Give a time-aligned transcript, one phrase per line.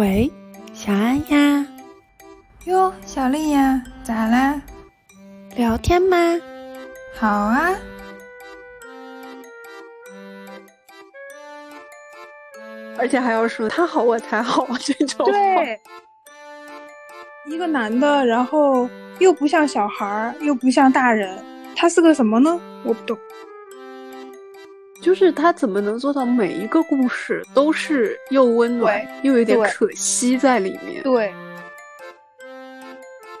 [0.00, 0.32] 喂，
[0.72, 1.66] 小安呀。
[2.64, 4.58] 哟，小丽呀，咋啦？
[5.54, 6.16] 聊天吗？
[7.18, 7.76] 好啊。
[12.96, 15.26] 而且还要说他好我才好这种。
[15.26, 15.78] 对。
[17.50, 21.44] 一个男的，然后又不像小孩儿，又不像大人，
[21.76, 22.58] 他是个什么呢？
[22.84, 23.18] 我不懂。
[25.00, 31.02] 就是他怎么能做到每一个故事都是又温暖又有点可惜在里面？
[31.02, 31.32] 对，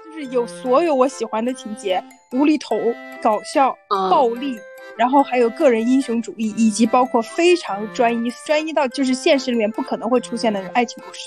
[0.04, 2.02] 就是有所有我喜欢的情节，
[2.32, 2.76] 无厘头、
[3.22, 4.58] 搞笑、暴力，
[4.96, 11.20] 然后还有个人英雄主义，以及包括非常专一、专一到就是现实里面不可能会出现的爱情故事。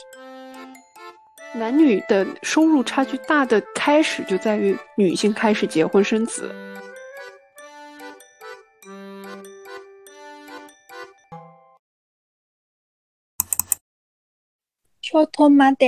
[1.55, 6.51] 男女的收入差距大的开始就在于女性开始结婚生子。
[15.13, 15.85] 小托马的，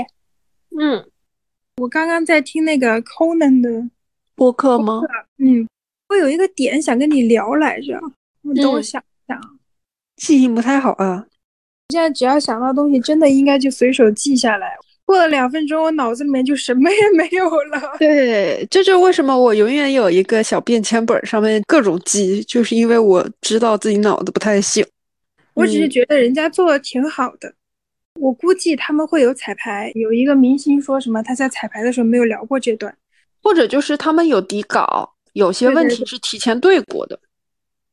[0.80, 1.04] 嗯，
[1.78, 3.90] 我刚刚在听那个 Conan 的
[4.36, 5.02] 播客吗？
[5.40, 5.68] 嗯，
[6.10, 8.00] 我有一个点想跟你聊来着，
[8.44, 9.42] 你等我想想，
[10.18, 11.26] 记性不太好啊。
[11.90, 14.78] 现在只要想到东西，真的应该就随手记下来。
[15.06, 17.80] 过了两分钟，我脑子里面就什么也没有了。
[17.98, 24.86] 对，这就是为什么我永远有一个小便签本，上面各种记，就是因为我知道自己脑子不太行。
[25.54, 27.54] 我只是觉得人家做的挺好的，
[28.20, 29.92] 我估计他们会有彩排。
[29.96, 32.96] 有一个明星说什么他在彩排的时候没有聊过这段，
[33.42, 37.20] 或者就是他们有底稿，有些问题是提前对过的。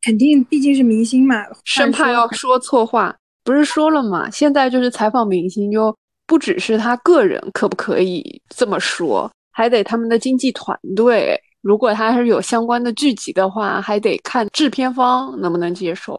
[0.03, 3.17] 肯定，毕竟是明星嘛，生怕要说错话。
[3.45, 4.31] 不是说了吗？
[4.31, 5.97] 现在就是采访明星就。
[6.25, 11.39] 不只是他个人可不可以这么说，还得他们的经纪团队。
[11.61, 16.19] 如果他是有相关的剧集的话，还得看制片方能不能接受。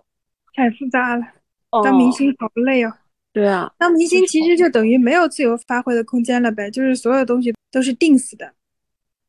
[0.54, 1.26] 太复杂了，
[1.84, 2.94] 当明星好累哦。
[3.34, 8.54] 对啊，当明星其实就等于没有自由发挥的空间了呗，就是所有东西都是定死的。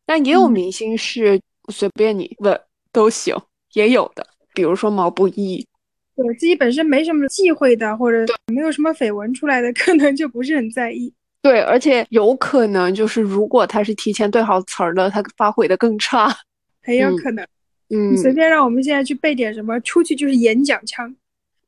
[0.05, 1.41] 但也有明星是
[1.73, 2.61] 随便你问
[2.93, 3.35] 都行，
[3.73, 5.67] 也有的，比如说毛不易。
[6.15, 11.13] 对自己本身没什么忌讳的，或者没有什么绯闻出来的， 可能就不是很在意。
[11.41, 16.29] 对，而且有可能就是，如果他是提前对好词儿的，他发挥的更差，
[16.85, 17.43] 很有可能。
[17.89, 21.17] 嗯，你随便让我们现在去背点什么，出去就是演讲腔。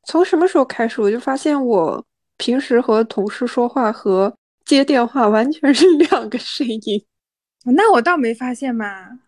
[0.05, 2.03] 从什么时候开始，我就发现我
[2.37, 4.33] 平时和同事说话和
[4.65, 7.03] 接电话完全是 两个声音。
[7.75, 9.19] 那我倒没发现嘛，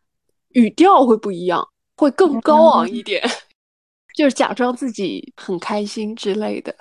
[0.50, 3.22] 语调会不一样，会更高昂一点。
[4.16, 6.76] 就是假装自己很开心之类的，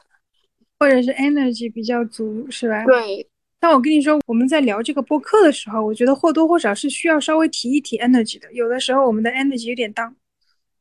[0.78, 2.84] 或者是 energy 比较足，是吧？
[2.84, 3.28] 对。
[3.60, 8.53] 但我跟你说，我们在聊这个播客的时候，我觉得或多或少是需要稍微提一提 energy 的。
[8.53, 10.15] 有的时候我们的 energy 有点当。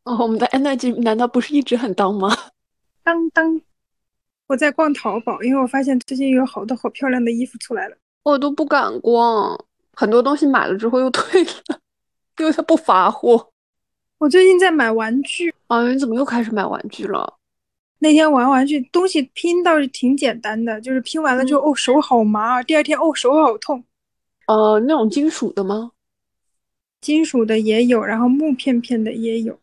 [0.03, 2.29] 哦，我们的 energy 难道不是一直很当吗？
[3.03, 3.61] 当当。
[4.47, 7.97] 我在逛淘宝，因为我发现最近有好多好漂亮的衣服出来了。
[8.23, 11.79] 我都不敢逛，很多东西买了之后又退了，
[12.39, 13.49] 因为它不发货。
[14.17, 15.87] 我最近在买玩具啊！
[15.87, 17.35] 你怎么又开始买玩具了？
[17.99, 23.83] 那天玩玩具，东西拼倒是挺简单的，就是拼完了就哦手好麻，第二天哦手好痛。
[24.47, 25.91] 呃，那种金属的吗？
[27.01, 29.59] 金属的也有，然后木片片的也有。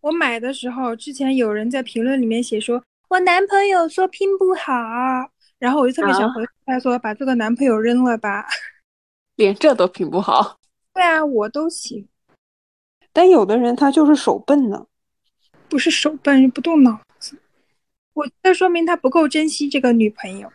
[0.00, 4.72] 我买的时候，之前有人在评论里面写说，我男朋友说拼不好，
[5.58, 8.46] 然后我就特别想回他说，把这个男朋友扔了吧。
[9.36, 10.58] 连这都拼不好？
[10.94, 12.08] 对啊，我都行。
[13.12, 14.86] 但有的人他就是手笨呢，
[15.68, 17.38] 不是手笨，不动脑子。
[18.14, 20.50] 我这说明他不够珍惜这个女朋友，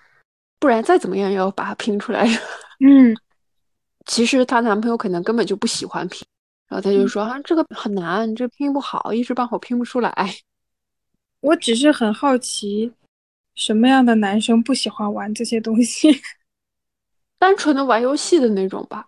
[0.59, 2.27] 不然再怎么样也要把它拼出来。
[2.83, 3.15] 嗯，
[4.05, 6.25] 其实她男朋友可能根本就不喜欢拼，
[6.67, 10.11] 然后他就说啊，这个很难，这拼不好，一时半会拼不出来。
[11.41, 12.93] 我只是很好奇，
[13.55, 16.09] 什么样的男生不喜欢玩这些东西？
[17.37, 19.07] 单纯的玩游戏的那种吧。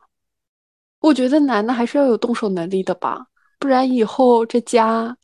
[1.00, 3.28] 我觉得男的还是要有动手能力的吧。
[3.60, 5.16] 不然以后这家，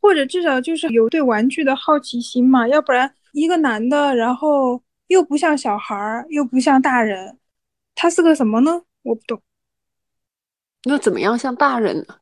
[0.00, 7.38] 或者至少就是有对玩具的好奇心嘛，要不然一个男的，然后又不像小孩儿，又不像大人，
[7.94, 8.82] 他是个什么呢？
[9.02, 9.42] 我不懂。
[10.84, 12.18] 那怎么样像大人呢？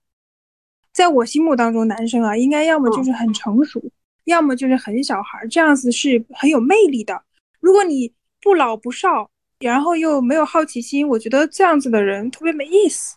[0.93, 3.83] 在我心目当中，男生啊，应该要么就是很成熟，
[4.27, 7.25] 要么就是很小孩，这样子是很有魅力的。
[7.59, 13.17] 如果你不老不少，然后又没有好奇心，我觉得这样子的人特别没意思。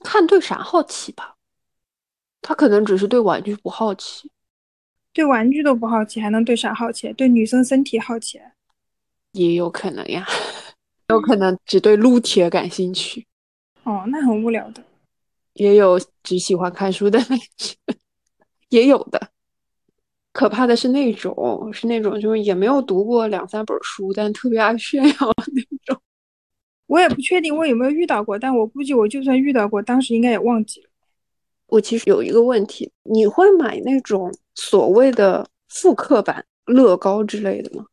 [0.00, 1.36] 看对啥好奇吧，
[2.42, 4.30] 他可能只是对玩具不好奇，
[5.12, 7.12] 对玩具都不好奇，还能对啥好奇？
[7.12, 8.40] 对女生身体好奇，
[9.32, 10.26] 也有可能呀，
[11.08, 13.26] 有可能只对撸铁感兴趣。
[13.84, 14.82] 哦，那很无聊的。
[15.52, 17.18] 也有只喜欢看书的，
[18.70, 19.30] 也有的。
[20.34, 25.14] 可怕的是那种，是那种就是也没有读过两三本书，但特别爱炫耀
[25.54, 25.96] 那种。
[26.88, 30.88] 我也不确定我有没有遇到过，但我估计我就算遇到过，当时应该也忘记了。
[31.68, 37.86] 我其实有一个问题，你会买那种所谓的复刻版乐高之类的吗？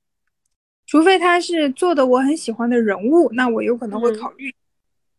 [0.88, 4.52] 除非他是做的我很喜欢的人物，那我有可能会考虑。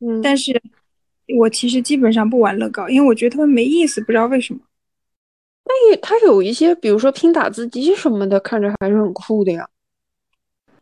[0.01, 0.61] 嗯，但是，
[1.39, 4.61] 我其实基本上不玩乐高，因为我觉得他们没意思，不知道为什么。
[5.65, 9.69] 那也，它有一些，比如说拼打字机什么的，看着还是很酷的呀。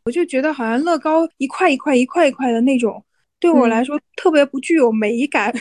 [0.05, 3.05] 我就觉得好像乐高一块一块一块一块的那种，
[3.38, 5.55] 对我来说特别不具有美感。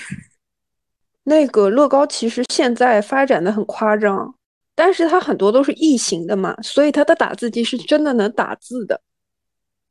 [1.25, 4.33] 那个乐高其实现在发展的很夸张，
[4.73, 8.99] 但是它很多都是异形的嘛，所以它的打字机是真的能打字的。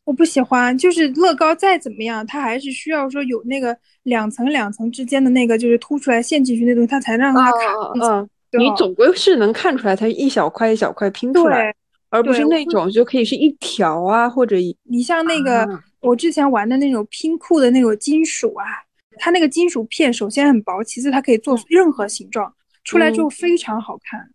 [0.05, 7.59] 我不喜欢，就是乐高再怎么样，它还是需要说有那个两层两层之间的那个就是凸出来陷进去那东西，它才让它卡。
[8.03, 11.75] 嗯，你总归是能看出来它一小块一小块拼出来，
[12.09, 14.57] 而不是那种就可以是一条啊或者。
[14.85, 15.69] 你像那个
[16.01, 18.65] 我之前玩的那种拼库的那种金属啊，
[19.19, 22.55] 它那个金属片首先很薄，其次它可以做任何形状，
[22.85, 24.31] 出来之后非常好看。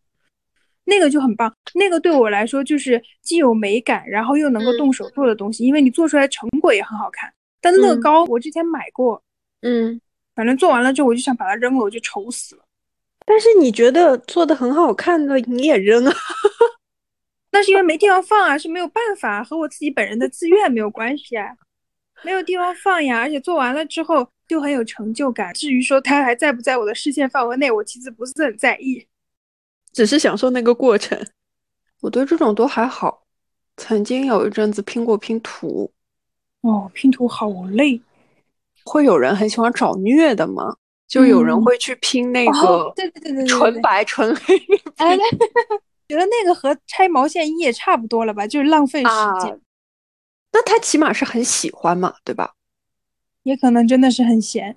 [0.85, 7.33] 那个就很棒，那个对我来说就是既有美感，然后又能够动手做的东西，因为你做出来成果也很好看。
[7.61, 9.23] 但乐高我之前买过，
[9.61, 10.01] 嗯，
[10.35, 12.62] 反正做完了之后我就想把它扔了，我就愁死了。
[13.25, 16.13] 但是你觉得做的很好看的你也扔啊？
[17.51, 21.47] 那是因为没地方放啊，是没有办法，和我自己本人的自愿没有关系啊，
[22.23, 23.19] 没有地方放呀。
[23.19, 25.53] 而且做完了之后就很有成就感。
[25.53, 29.05] 至于说它还在不在我的视线范围内，我其实不是很在意。
[29.91, 31.17] 只是享受那个过程，
[32.01, 33.23] 我对这种都还好。
[33.77, 35.91] 曾经有一阵子拼过拼图，
[36.61, 38.01] 哦，拼图好累。
[38.83, 40.75] 会有人很喜欢找虐的吗？
[41.13, 44.57] 就有人会去拼那个，对对对对，纯白纯黑。
[44.97, 45.15] 哎，
[46.07, 48.47] 觉得那个和拆毛线衣也差不多了吧？
[48.47, 49.09] 就是浪费时
[49.41, 49.61] 间。
[50.51, 52.53] 那他起码是很喜欢嘛，对吧？
[53.43, 54.75] 也可能真的是很闲。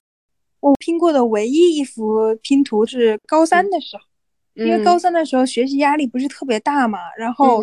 [0.60, 4.02] 我拼过的唯一一幅拼图是高三的时候。
[4.54, 7.62] 因为高三的时候学习压力不是特别大嘛，然后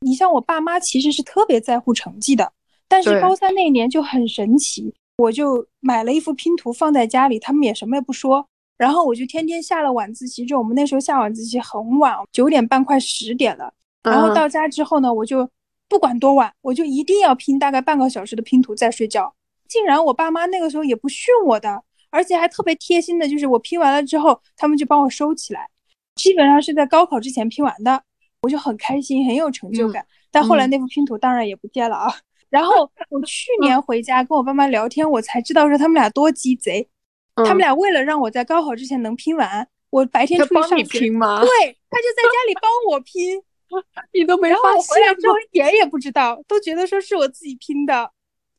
[0.00, 2.52] 你像我爸妈其实是特别在乎成绩的，
[2.86, 13.72] 但是高三那年就很神奇，我就买了一幅拼图放在家里，他们也什么也不说，然后我就天天下了晚自习，就我们那时候下晚自习很晚，九点半快十点了，
[14.02, 15.48] 然后到家之后呢，我就
[15.88, 19.34] 不管多晚，我就一定要拼大概半个小时的拼图再睡觉。
[19.66, 25.68] 竟然我爸妈那个时候也不训我的，而且还特别贴心的，就是我拼完了之后，他们就帮我收起来。
[26.14, 28.02] 基本上是在高考之前拼完的，
[28.42, 30.06] 我就很开心，很有成就感。
[30.30, 32.14] 但后来那幅拼图当然也不见了啊。
[32.50, 36.88] 然后 我去年回家跟我爸妈聊天，我才知道说他们俩多鸡贼。
[37.36, 40.98] 他们俩为了让我在高考之前能拼完，我白天出去上学。
[40.98, 41.40] 拼吗？
[41.40, 41.48] 对，
[41.88, 43.40] 他就在家里帮我拼，
[44.12, 44.82] 你都没发现。
[44.96, 48.10] 回来之后一点也不知道，都觉得说是我自己拼的。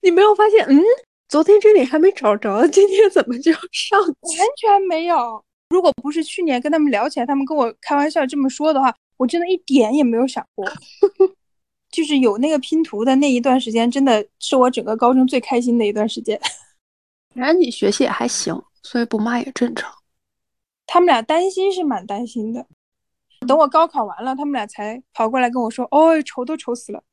[0.02, 0.66] 你没有发现？
[0.70, 0.82] 嗯，
[1.28, 4.00] 昨天这里还没找着，今天怎么就上？
[4.02, 4.12] 完
[4.56, 5.44] 全没有。
[5.72, 10.66] 如果不是去年跟他们聊起来，他们跟我开玩笑这么说的话，我真的一点也没有想过。
[11.92, 16.40] 就是有那个拼图的那一段时间，真的是我整个高中最开心的一段时间。
[17.36, 19.92] 反正你学习也还行，所以不骂也正常。
[20.86, 22.66] 他们俩担心是蛮担心的。
[23.48, 27.04] 等我高考完了，他们俩才跑过来跟我说：“哦，愁都愁死了。”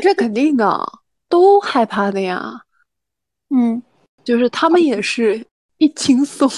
[0.00, 2.62] 这肯定的，都害怕的呀。
[3.50, 3.82] 嗯，
[4.22, 5.44] 就是他们也是
[5.78, 6.48] 一轻松。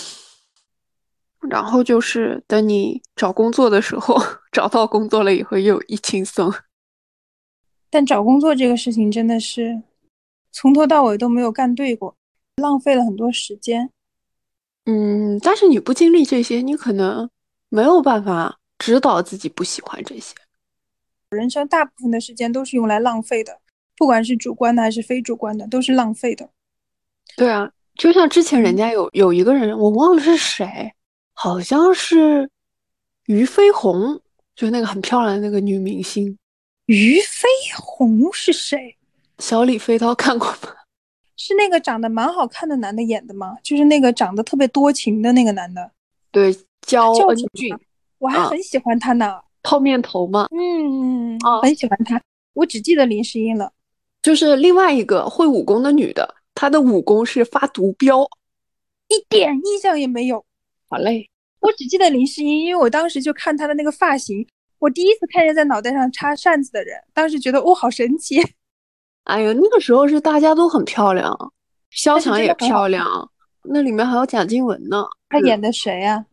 [1.48, 4.20] 然后就是等你找工作的时候，
[4.52, 6.52] 找到工作了以后又一轻松。
[7.90, 9.82] 但找工作这个事情真的是
[10.52, 12.16] 从头到尾都没有干对过，
[12.56, 13.90] 浪费了很多时间。
[14.86, 17.28] 嗯，但是你不经历这些，你可能
[17.68, 20.34] 没有办法指导自己不喜欢这些。
[21.30, 23.60] 人生大部分的时间都是用来浪费的，
[23.96, 26.48] 不管是主观的还是非主观的，都是浪费的。
[27.36, 30.92] 对啊，就像之前人家有有一个人，我忘了是谁。
[31.32, 32.50] 好像是
[33.26, 34.20] 俞飞鸿，
[34.54, 36.36] 就那个很漂亮的那个女明星。
[36.90, 38.96] 俞飞鸿是谁？
[39.38, 40.74] 小李飞刀看过吗？
[41.36, 43.56] 是那个长得蛮好看的男的演的吗？
[43.62, 45.88] 就是那个长得特别多情的那个男的。
[46.32, 47.72] 对，焦恩俊，
[48.18, 49.40] 我还很喜欢他呢。
[49.62, 50.48] 泡面头嘛。
[50.50, 52.20] 嗯，很喜欢他。
[52.54, 53.72] 我只记得林诗音了。
[54.20, 58.24] 就是另外一个会武功的女的，她的武功是发毒镖，
[59.06, 60.44] 一点印象也没有。
[60.88, 61.30] 好嘞。
[61.60, 64.44] 我只记得林诗音，因为我当时就看她的那个发型，
[64.80, 68.40] 我第一次看见在脑袋上插扇子的人，当时觉得哦，好神奇。
[69.24, 71.36] 哎呦，那个时候是大家都很漂亮，
[71.90, 73.30] 肖强也漂亮，
[73.62, 75.04] 那里面还有贾静雯呢。
[75.28, 76.24] 她演的谁呀？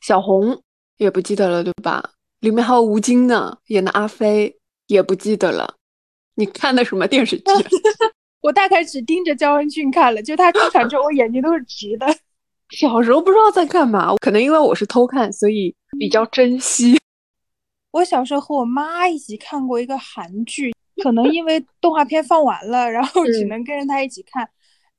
[0.00, 0.58] 小红
[0.96, 2.02] 也不记得了，对吧？
[2.40, 5.74] 里面还有吴京呢，演的阿飞，也不记得了。
[6.36, 7.44] 你看的什么电视剧？
[8.40, 12.06] 我大概只盯着焦恩俊看了，就他出场之后，我眼睛都是直的。
[12.74, 16.98] 小时候不知道在干嘛，可能因为我是偷看，所以比较珍惜。
[17.92, 24.48] 我小时候和我妈一起看过一个韩剧，可能因为动画片放完了，然后只能跟着她一起看，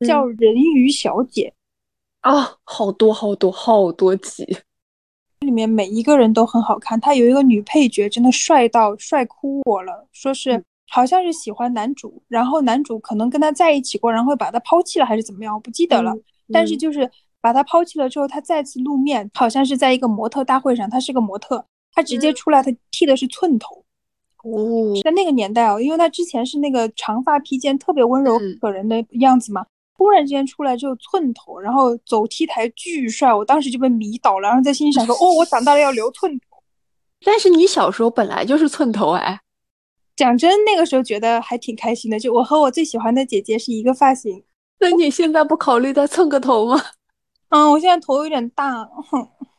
[0.05, 1.53] 叫《人鱼小姐》。
[2.29, 4.45] 啊，好多好多好多集，
[5.39, 6.99] 里面每一个人都很好看。
[6.99, 10.07] 他有一个女配角，真的帅到帅哭我了。
[10.11, 16.13] 说是好像是喜欢男主，然后男主可能跟他在一起过，然后把他抛弃了，还是怎么样，我不记得了。
[16.53, 23.83] 但是就是把他抛弃了之后，他再次露面，好像是在一个模特大会上，他是个模特，他直接出来，他剃的是寸头。
[24.43, 29.65] 哦，在那个年代哦，因为他之前是那个长发披肩，特别温柔可人的样子嘛。
[29.95, 36.57] 突然之间出来之后寸头，然后走 T 台巨帅，我当时就被迷倒了，然后在心里想说：“哦，我长大了要留寸头。”
[37.23, 39.39] 但是你小时候本来就是寸头哎。
[40.15, 44.43] 讲真，那个时候觉得还挺开心的，就我和我最喜欢的姐姐是一个发型。
[44.79, 46.81] 那你现在不考虑再蹭个头吗？
[47.49, 49.27] 嗯，我现在头有点大，哼，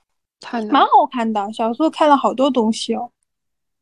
[0.42, 1.40] 太蛮好看的。
[1.52, 3.08] 小时候看了好多东西哦。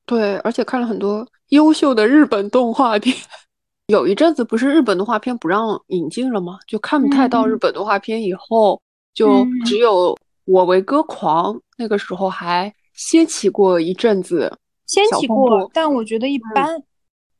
[0.07, 3.17] 对，而且看了很多优秀的日本动画片。
[3.88, 6.59] 有一阵子不是日本动画片不让引进了吗？
[6.69, 8.81] 就看不太到日本动画片，以后
[9.12, 10.14] 就只有
[10.45, 16.81] 《我为歌狂》那个时候还掀起过一阵子，掀起过，但我觉得一般。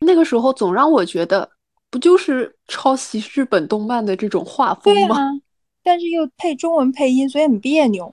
[0.00, 1.48] 那个时候总让我觉得，
[1.88, 5.16] 不就是抄袭日本动漫的这种画风吗？
[5.84, 8.12] 但是又配中文配音，所以很别扭。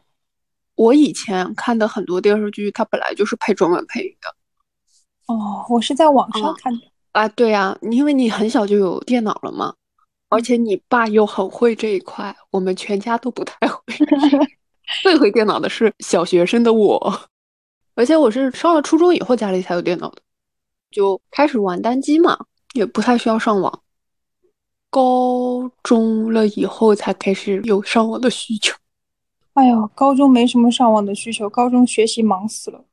[0.77, 5.34] 我以前看的很多电视剧，它本来就是配中文配音的。
[5.34, 6.79] 哦，我是在网上看的。
[7.12, 9.74] 啊，对呀，因为你很小就有电脑了嘛，
[10.29, 13.81] 而且你爸又很会这一块，我们全家都不太会。
[15.01, 17.22] 最会电脑的是小学生的我，
[17.96, 20.22] 而且我是上了初中以后家里才有电脑的，
[20.91, 22.38] 就开始玩单机嘛，
[22.74, 23.81] 也不太需要上网。
[24.91, 28.74] 高中了以后才开始有上网的需求。
[29.57, 32.85] 哎呦，高中没什么上网的需求，高中学习忙死了。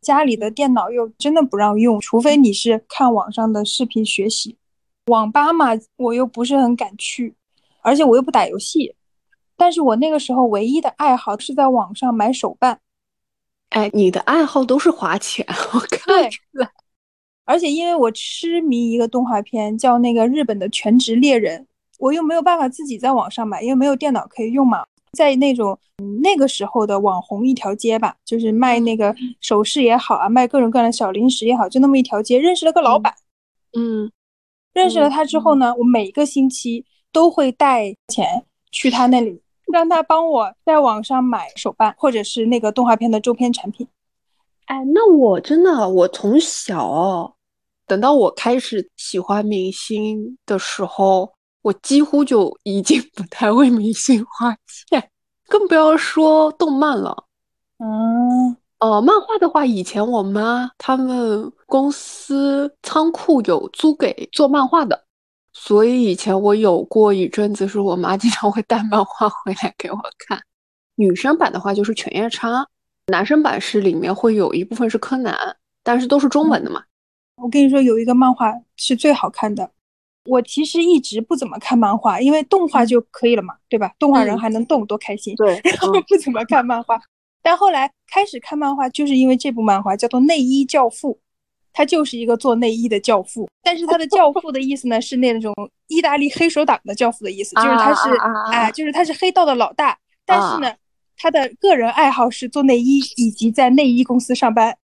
[0.00, 4.56] 家里的电脑又真的不让用，除非你是看网上的视频学习。
[5.06, 7.34] 网吧嘛，我又不是很敢去，
[7.82, 8.94] 而且我又不打游戏。
[9.56, 12.78] 但是我那个时候唯一的爱好是在网上买手办。
[13.70, 16.70] 哎，你的爱好都是花钱，我看出来。
[17.44, 21.62] 而且因为我痴迷一个动画片，叫那个日本的《全职猎人》，
[21.98, 24.84] 我又没有办法自己在网上买，因为没有电脑可以用嘛。
[25.12, 25.78] 在那种
[26.22, 33.14] 那个时候的网红一条街吧，就是卖那个首饰也好啊，卖各种各样的小零食也好，就那么一条街，认识了个老板。
[33.72, 34.10] 嗯，
[34.72, 39.40] 认识了他之后呢，我每个星期都会带钱去他那里，
[39.72, 43.86] 让他帮我在网上买手办或者是那个动画片的周边产品。
[44.66, 47.34] 哎，那我真的，我从小
[47.86, 51.32] 等到我开始喜欢明星的时候。
[51.62, 54.56] 我几乎就已经 不太为明星花
[54.88, 55.10] 钱，
[55.48, 57.24] 更不要说动漫了。
[57.78, 65.04] 嗯，呃，漫画的话，以前我妈他们公司仓库有租给做漫画的，
[65.52, 70.40] 所以以前我有过一阵子，是我妈经常会带漫画回来给我看。
[70.96, 72.62] 女生版的话就是《犬夜叉》，
[73.06, 76.82] 男生版是里面会有一部分是柯南，但是都是中文的嘛。
[77.36, 79.70] 我跟你说，有一个漫画是最好看的。
[80.24, 83.92] 我其实一直不怎么看漫画，因为动画就可以了嘛，对吧？
[83.98, 85.34] 动画人还能动，多开心。
[85.36, 87.00] 对，然后不怎么看漫画，
[87.42, 91.14] 但后来开始看漫画，就是因为这部漫画叫做《内衣教父》，
[91.72, 93.48] 他就是一个做内衣的教父。
[93.62, 95.54] 但是他的教 父的意思呢，是那种
[95.86, 98.10] 意大利黑手党的教父的意思，就是他是
[98.52, 99.98] 哎，就是他是黑道的老大。
[100.26, 100.74] 但是呢，
[101.16, 104.76] 他的个人爱好是做内衣以及在内衣公司上班，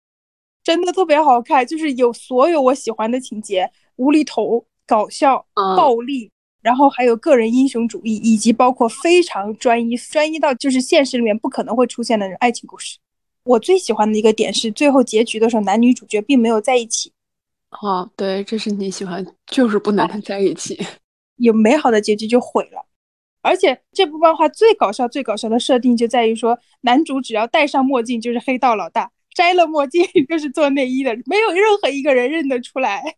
[0.64, 4.66] 真的特别好看，就是有所有我喜欢的情节，无厘头。
[4.86, 12.98] 搞笑、暴力，然后还有个人英雄主义，以及包括非常专一、专一到就是现实里面不可能会出现的爱情故事。
[13.44, 17.12] 我最喜欢的一个点是，最后结局的时候，男女主角并没有在一起。
[17.82, 20.80] 哦，对，这是你喜欢，就是不能在一起，
[21.38, 22.86] 有美好的结局就毁了。
[23.42, 33.18] 而且这部漫画最搞笑、最搞笑的设定就在于说，男主只要戴上墨镜就是黑道老大，摘了墨镜 就是做内衣的，没有任何一个人认得出来。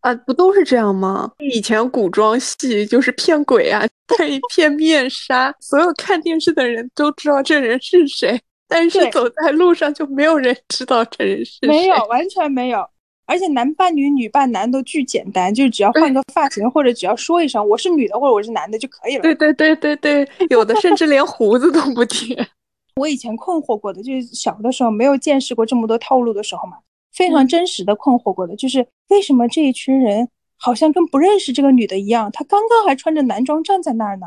[0.00, 1.32] 啊，不都是这样吗？
[1.38, 3.84] 以前古装戏就是骗鬼啊，
[4.16, 11.68] 戴一片面纱，所有看电视的人都知道这人是谁，但是走在路上就没有人知道这人是谁。
[11.68, 12.86] 没有，完全没有。
[13.26, 19.22] 而且男扮女、女扮男都巨简单，就只要换个发型，或者只要说一声我是女的或者我是男的就可以了。
[19.22, 22.34] 对对对对对，有的甚至连胡子都不贴。
[22.96, 26.78] 我以前困惑过的，就是小的时候没有见识过这么多套路的时候嘛，
[27.12, 34.26] 非常真实的困惑过的，就是为什么这一群人好像跟不认识这个女的一样，她刚刚还穿着男装站在那儿呢，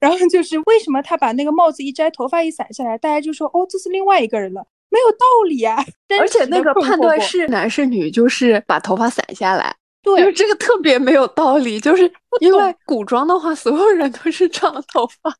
[0.00, 5.84] 然后就是为什么她把那个帽子一摘，头发一散下来，大家就说哦，这是另外一个人了，没有道理啊。
[6.20, 12.10] 而且那个判断是男是女，就是把头发散下来，对，这个特别没有道理，就是
[12.40, 15.34] 因为古装的话，所有人都是长头发。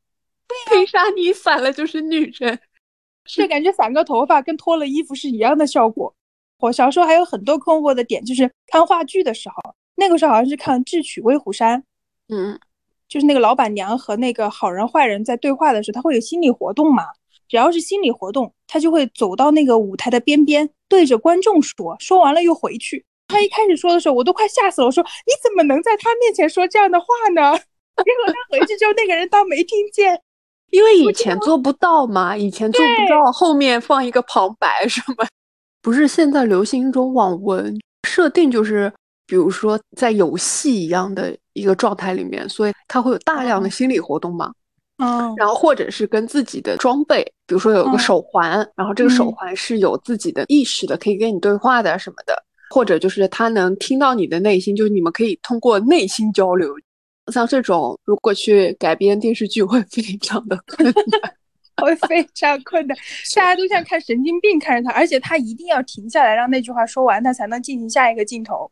[0.71, 2.59] 为啥你散了就是女人？
[3.25, 6.15] 是感觉散个头发跟脱了衣服是一样的效果。
[6.59, 9.55] 我小时候还有很多困惑的点，就是看话剧的时候，
[9.95, 11.79] 那个时候好像是看《智取威虎山》，
[12.27, 12.59] 嗯，
[13.07, 17.05] 就是那个老板娘和那个好人坏人在对话的时候，他会有心理活动嘛？
[17.47, 23.03] 只要是心理活动，他就会走到那个舞台的边边，对着观众说，说完了又回去。
[23.27, 27.57] 他一开始说的时候，我都快吓死了，我说你怎么能在他面前说这样的话呢？
[27.99, 30.19] 结果他回去之后，那个人当没听见。
[30.71, 35.25] 因为以前做不到嘛，以前做不到后面放一个旁白什么，
[35.81, 38.91] 不是现在流行一种网文设定，就是
[39.25, 44.51] 比如说在游戏一样的一个状态里面，所以它会有大量的心理活动嘛，
[44.97, 52.33] 嗯，然后或者是跟自己的装备，比如说有个手环，然后这个手环是有自己的意识的，可以跟你对话的什么的，
[52.69, 56.73] 或者就是他能听到你的内心，就是你们可以通过内心交流。
[57.31, 61.33] 像这种，如果去改编电视剧，会非常的困难，
[61.79, 62.97] 会非常困难。
[63.35, 68.69] 大家都像看神经病看着他，而且他一定要停下来，让那句话说完，他才能进行下一个镜头。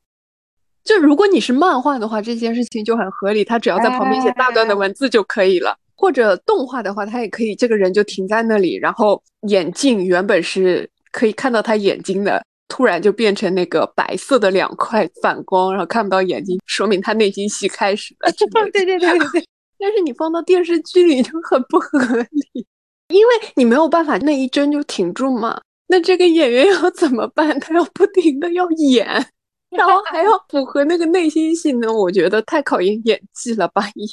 [0.84, 5.78] 就如果你是漫画的话，这件事情就很合理，他只要在旁边写大段的文字就可以了。
[5.96, 12.44] 或者动画的话，他也可以，这个人就停在那里，然后眼镜原本是可以看到他眼睛的。
[12.70, 18.30] 突然就变成那个白色的两块反光，然后看不到眼睛，说明他内心戏开始了。
[18.74, 19.46] 对对对对。
[19.80, 21.98] 但是你放到电视剧里就很不合
[22.30, 22.68] 理，
[23.10, 25.60] 因为你没有办法那一帧就停住嘛。
[25.88, 27.58] 那这个演员要怎么办？
[27.60, 29.06] 他要不停的要演，
[29.72, 31.92] 然后还要符合那个内心戏呢？
[31.92, 33.90] 我觉得太考验演技了吧？
[33.96, 34.06] 也。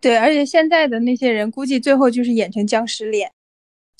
[0.00, 3.30] 对，而且现在的那些人估计最后就是演成僵尸脸。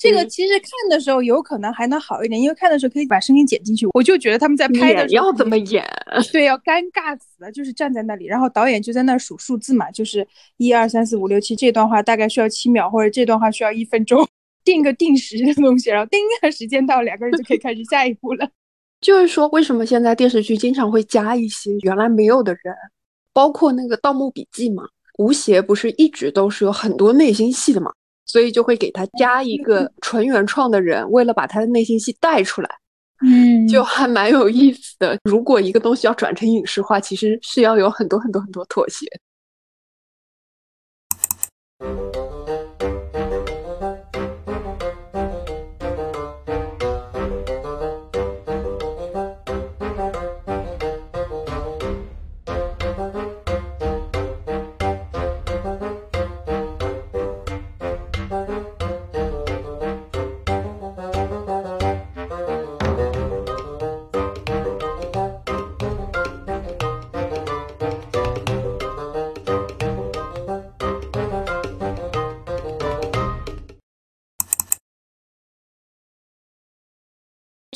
[0.01, 3.87] 这个其实看的时候有可能还能好一点，因为看的时候可以把声音剪进去。
[3.93, 5.85] 我就觉得他们在拍的时候要怎么演？
[6.33, 14.27] 对，要尴尬死了，就是站在那里，然后导演就在那数数字嘛，就是一二三四五六七，这段话大概需要七秒，或者这段话需要一分钟，
[14.63, 18.49] 定个定时的东西，然后定个时间到，两个人就可以开始下一步了。
[19.01, 22.75] 就是说，为什么现在电视剧经常会加一些原来没有的人？
[23.33, 24.83] 包括那个《盗墓笔记》嘛，
[25.19, 27.91] 吴邪不是一直都是有很多内心戏的嘛？
[28.25, 32.69] 所以就会给他加一个纯原创的人，为了把他的内心戏带出来，
[33.25, 35.17] 嗯，就还蛮有意思的。
[35.23, 39.05] 如果一个东西要转成影视化，其实是要有很多很多很多妥协。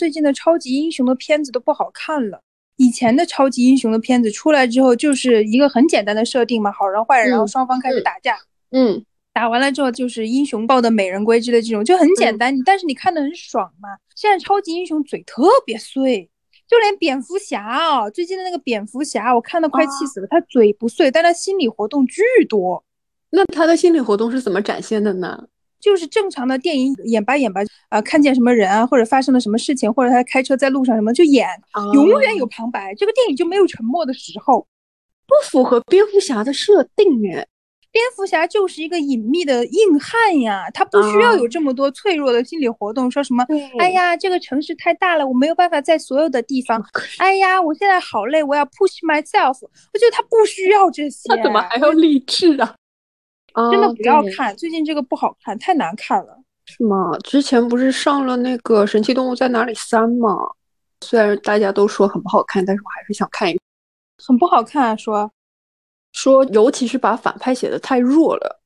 [0.05, 2.39] 最近的超级英雄的片子都不好看了。
[2.75, 8.37] 以前的超级英雄的片子出来之后，就是一个很简单的设定嘛，好人坏人，然后双方开始打架，
[8.69, 13.89] 嗯，打完了之后就是英雄抱的美人归之类这种，就很简单，但是你看的很爽嘛。
[14.15, 16.29] 现在超级英雄嘴特别碎，
[16.69, 20.27] 就连蝙蝠侠啊，最近的那个蝙蝠侠，我看的快气死了。
[20.29, 22.85] 他嘴不碎，但他心理活动巨多。
[23.31, 25.47] 那他的心理活动是怎么展现的呢？
[25.79, 31.47] 就是正常的电影演吧演吧，啊，看见什么人啊，或者发生了什么事情，或者他开车在路上什么就演，
[31.93, 34.67] 永远有旁白，这个电影就没有沉默的时候，
[35.27, 37.47] 不符合蝙蝠侠的设定哎。
[37.91, 43.45] 蝙蝠侠就是一个隐秘的硬汉呀，他不需要有这么多脆弱的心理活动，说什么，
[43.79, 46.83] 哎呀，这个城市太大了，我没有办法在所有的地方，
[47.19, 49.57] 哎呀，我现在好累，我要 push myself，
[49.93, 52.75] 我觉得他不需要这些，他怎么还要励志啊？
[53.71, 56.37] 真的不要看，最近这个不好看，太难看了。
[56.65, 57.17] 是吗？
[57.23, 60.35] 之前不是上了那个《神奇动物在哪里三》吗？
[61.01, 63.59] 虽然大家都说很不好看，但是我还是想看一。
[64.25, 65.29] 很不好看，说
[66.13, 68.61] 说，尤其是把反派写的太弱了，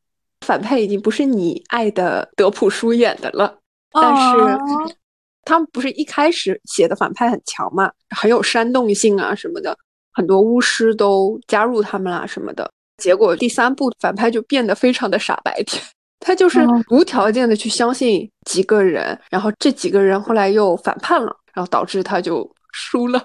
[0.45, 3.59] 反派已经不是你爱的德普叔演的了。
[3.91, 4.95] 但是
[5.43, 9.77] 他们不是一开始写的反派很强嘛，很有煽动性啊什么的，
[10.13, 12.71] 很多巫师都加入他们啦什么的。
[12.99, 15.81] 结果第三部反派就变得非常的傻白甜，
[16.19, 16.59] 他就是
[16.89, 23.23] 无条件的去相信几个人，然后这几个人后来又反叛了，然后导致他就输了。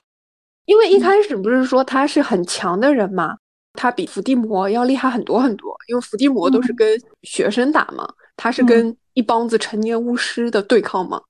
[0.67, 3.37] 因为一开始不是说他是很强的人嘛，
[3.75, 5.77] 他比伏地魔要厉害很多很多。
[5.89, 11.21] 因为伏地魔都是跟学生打嘛，他是跟一帮子成年巫师的对抗嘛。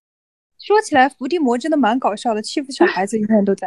[0.60, 3.66] 说起来，伏地魔真的蛮搞笑的，欺负小孩子永远都在。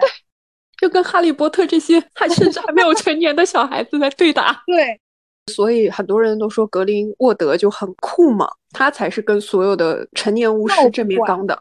[0.80, 4.64] 就跟哈利波特这些还甚至还没有成年的小孩子在对打。
[4.66, 5.00] 对。
[5.54, 11.58] 所以很多人都说格林沃德就很酷嘛，他才是跟所有的成年巫师正面刚的。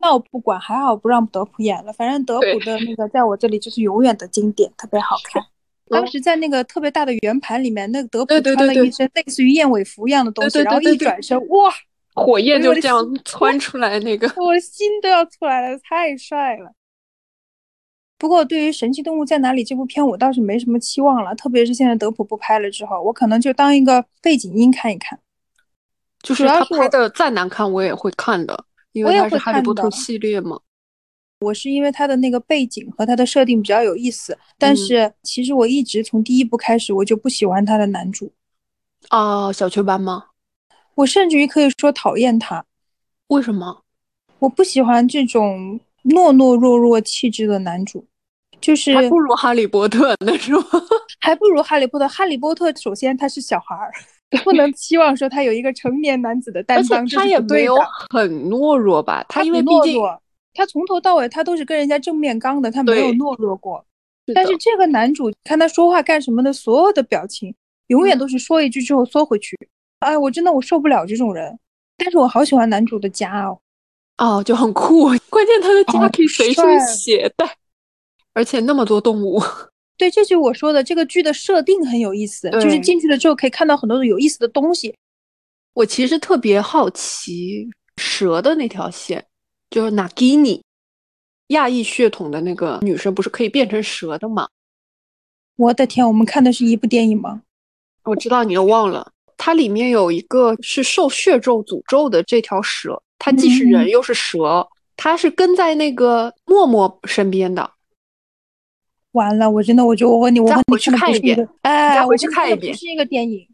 [0.00, 1.92] 那我不管，还好不让德普演了。
[1.92, 5.40] 反正德普的那个在我这里就是永远的经典，特别好看。
[5.88, 11.72] 当时在那个特别大的圆盘里面，那个德普穿了一身类似于燕尾服一样的东西，然后一转身，哇，
[12.14, 16.72] 火焰就这样窜出来，那个 我心都要出来了，太帅了。
[18.18, 21.32] 不过，对于《神奇动物在哪里》这部片，我倒是没什么期望了。
[21.36, 25.16] 特别是现在德普不拍了之后，我可能就当一个背景音看一看。
[26.20, 30.58] 就是他拍的再难看，我也会看的，因为他是哈利波特系列嘛。
[31.38, 38.32] 我是因为它的那个背景和它的设定比较有意思，但是其实我一直从第一部开始，我就不喜欢他的男主。
[39.10, 40.24] 啊，小雀斑吗？
[40.96, 42.64] 我甚至于可以说讨厌他。
[43.28, 43.84] 为什么？
[44.40, 45.78] 我不喜欢这种。
[46.04, 48.06] 懦懦弱弱气质的男主，
[48.60, 50.64] 就是还不如哈利波特呢，是吗？
[51.20, 52.08] 还不如哈利波特。
[52.08, 53.92] 哈利波特首先他是小孩儿，
[54.44, 57.76] 不能期望说他有一个成年男子的担当，他也没有
[58.10, 59.24] 很懦弱吧？
[59.28, 60.00] 他因为毕竟
[60.54, 63.84] 他从头到尾他都是跟人家正面刚的，他没有懦弱过。
[64.34, 67.54] 但是这个男主看他说话干什么的，所有的表情
[67.86, 69.56] 永远都是说一句之后缩回去。
[70.00, 71.58] 哎，我真的我受不了这种人。
[71.96, 73.58] 但是我好喜欢男主的家哦。
[74.18, 77.56] 哦，就很酷，关键他的家可以随身携带，
[78.32, 79.40] 而且那么多动物。
[79.96, 84.94] 对，这就是我说的，这个剧的设定很有意思，就是进去了之后可以看到很多的有意思的东西。
[85.74, 89.24] 我其实特别好奇蛇的那条线，
[89.70, 90.62] 就是纳吉尼
[91.48, 94.48] 亚裔血统的那个女生，不是可以变成蛇的吗？
[95.56, 97.42] 我的天，我们看的是一部电影吗？
[98.04, 103.00] 我知道你又忘了，它里面有一个是受血咒诅咒的这条蛇。
[103.18, 107.72] 他既是人又是蛇，他是跟在那个默默身边的。
[109.12, 113.48] 完了，我真的，我就我问你，我问你去看一遍，哎，回去看一遍，是一个电影。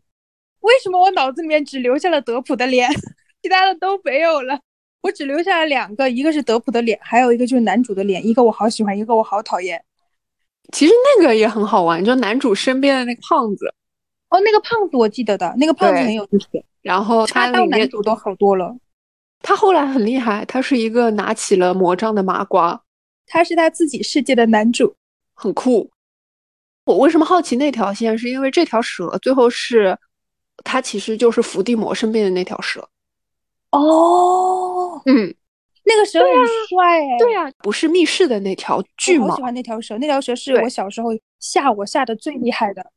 [0.60, 2.90] 为什么我脑子里面只留下了德普的脸，
[3.42, 4.58] 其他的都没有了？
[5.02, 9.82] 我只留下了两个，一个是德普的脸，还有一个就是男主的脸，一个我好喜欢，一个我好讨厌。
[10.72, 13.66] 其实那个也很好玩，就男主身边的那个胖子。
[14.30, 16.64] 哦，那个胖子我记得的，那个胖子很有意思。
[16.82, 18.74] 然后他当男主都好多了。
[19.46, 22.82] 他后来很厉害，他是一个拿起了魔杖的麻瓜，
[23.26, 24.96] 他是他自己世界的男主，
[25.34, 25.90] 很酷。
[26.86, 28.16] 我为什么好奇那条线？
[28.16, 29.98] 是因为这条蛇最后是，
[30.64, 32.88] 他其实就是伏地魔身边的那条蛇。
[33.70, 35.34] 哦，嗯，
[35.84, 36.28] 那个蛇很
[36.68, 39.26] 帅哎，对呀，不是密室的那条巨蟒。
[39.26, 42.92] 我喜欢那条蛇，那条蛇是我小时候吓我吓得最厉害的。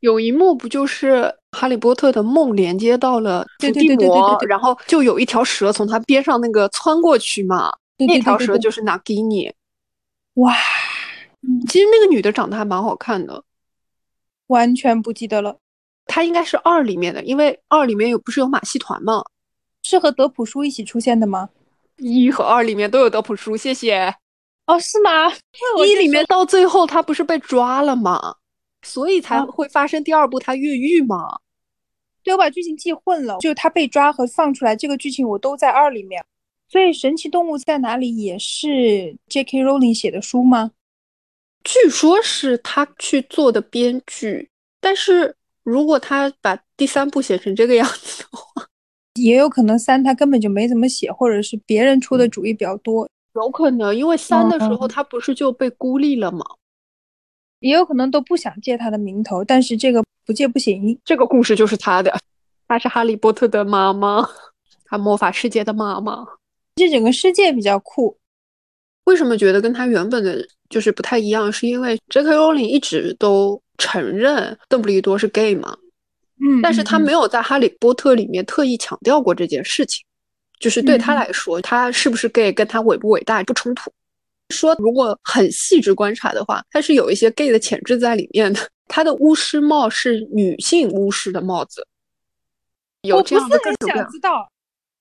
[0.00, 7.72] 有一幕不就是哈利波特的梦连接到了伏地魔，然后就有一条蛇从他边上那个穿过去嘛？
[7.98, 9.52] 那条蛇就是纳吉尼。
[10.34, 10.54] 哇，
[11.68, 13.42] 其实那个女的长得还蛮好看的，
[14.46, 15.58] 完全不记得了。
[16.06, 19.22] 她应该是二里面的，因为二里面有不是有马戏团吗？
[19.82, 21.48] 是和德普叔一起出现的吗？
[21.96, 24.14] 一和二里面都有德普叔，谢谢。
[24.66, 25.30] 哦，是吗？
[25.86, 28.36] 一里面到最后他不是被抓了吗？
[28.82, 31.38] 所以才会发生第二部他越狱嘛？
[32.22, 36.24] 对，我把剧情记混了，就是他被抓和放出来这个剧情我都在二里面。
[36.68, 39.64] 所以《神奇动物在哪里》也是 J.K.
[39.64, 40.70] Rowling 写的书吗？
[41.64, 44.48] 据说是他去做的编剧，
[44.80, 48.66] 但是如果他把第三部写成这个样子的话，
[49.20, 53.08] 也有可能三他根本就没怎么写，或者是别人出的主意比较多。
[53.34, 56.44] 有可能，因为三的时候他不是就被孤立了吗？
[57.60, 60.98] 也有可能都不想借他的名头，但是这个不借不行。
[61.04, 62.14] 这个故事就是他的，
[62.66, 64.28] 他是哈利波特的妈妈，
[64.84, 66.26] 他魔法世界的妈妈。
[66.76, 68.16] 这整个世界比较酷。
[69.04, 71.50] 为什么觉得跟他原本的就是不太一样？
[71.52, 72.30] 是因为 J.K.
[72.30, 75.76] Rowling 一直都承认邓布利多是 gay 嘛？
[76.42, 80.04] 嗯，但是他没有在哈利波特里面特意强调过这件事情。
[80.58, 83.90] 就是对他来说，他是不是 gay 跟他伟不伟大不冲突。
[84.50, 88.60] 说，如果很细致观察的话，它是有一些 gay 的潜质在里面的。
[88.92, 91.86] 他的巫师帽是女性巫师的帽子，
[93.02, 94.10] 有这样的各种各样。
[94.10, 94.50] 知道，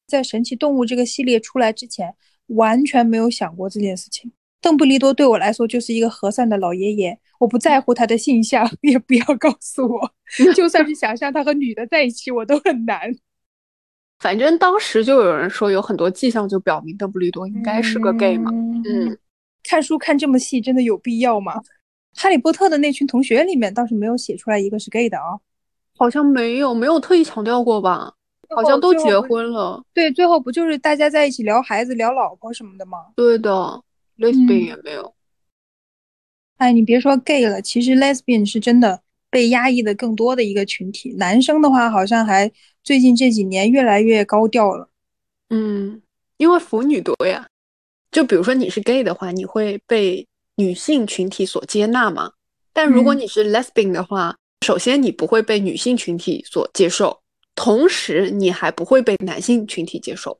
[0.05, 2.13] 在神奇动物这个系列出来之前，
[2.49, 4.31] 完全没有想过这件事情。
[4.61, 10.13] 邓布利多对我来说就是一个和善的老爷爷，我不在乎他的性向， 也不要告诉我。
[10.53, 13.11] 就算是想象他和女的在一起，我都很难。
[14.19, 18.51] 反正当时就有人说，有很多迹象就表明邓布利多应该是个 gay 嘛。
[18.51, 19.17] 嗯，
[19.63, 21.61] 看书看这么细，真的有必要吗？
[22.15, 25.39] 哈利波特的那群同学里面倒是没有写出来一个是 gay 的啊，
[25.95, 28.13] 好像没有，没有特意强调过吧？
[28.55, 29.83] 好像都结婚了。
[29.93, 32.97] 对，最后不就是大家在一起聊孩子、聊老婆什么的吗？
[33.15, 33.51] 对的
[34.17, 35.13] ，lesbian 也没有。
[36.57, 41.13] 哎，你别说 gay 了，其实 lesbian 是真的被压抑的更多的一个群体。
[41.13, 42.51] 男生的话，好像还
[42.83, 44.89] 最近这几年越来越高调了。
[45.51, 46.01] 嗯，
[46.37, 47.47] 因为腐女多呀。
[48.11, 52.31] 就比如说你是 gay 的话，你会被女性群体所接纳吗？
[52.73, 57.19] 但如果你是 lesbian 的话，首先你不会被女性群体所接受，
[57.55, 60.39] 同时你还不会被男性群体接受。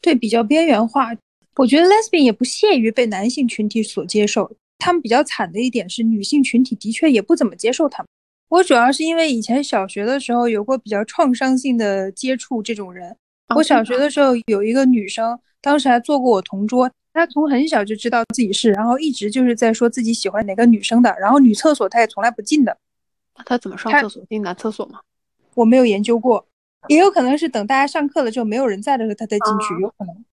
[0.00, 1.10] 对，比较边缘化。
[1.56, 4.50] 我觉得 lesbian 也不屑于被男性群体所接受。
[4.78, 8.08] 他们比较惨的一点是，女性群体的确也不怎么接受他们。
[8.48, 13.16] 我主要是因为以前小学的时候有过比较创伤性的接触这种人。
[13.54, 22.78] 我小学的时候有一个女生，当时还做过我同桌，他从很小就知道自己是，然后一直就是在说自己喜欢哪个女生的，然后女厕所他也从来不进的。
[23.44, 24.22] 他怎么上厕所？
[24.30, 25.00] 进男厕所吗？
[25.54, 26.46] 我没有研究过，
[26.86, 30.24] 也有可能是等大家上课了之后没有人在的时候他再进去，有可能。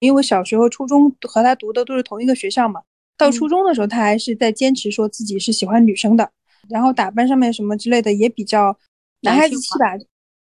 [0.00, 2.82] 因为我小学和初中和他读的都是同一个学校嘛。
[3.16, 6.30] 到初中的时候，他还是在坚持说自己是喜欢女生的，
[6.68, 8.76] 然后打扮上面什么之类的也比较
[9.22, 9.96] 男孩子气吧。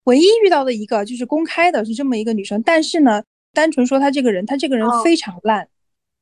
[0.05, 5.69] 唯一遇到的一个就是公开的是这么一个女生，但是呢，单纯说他这个人，他这个人非常烂，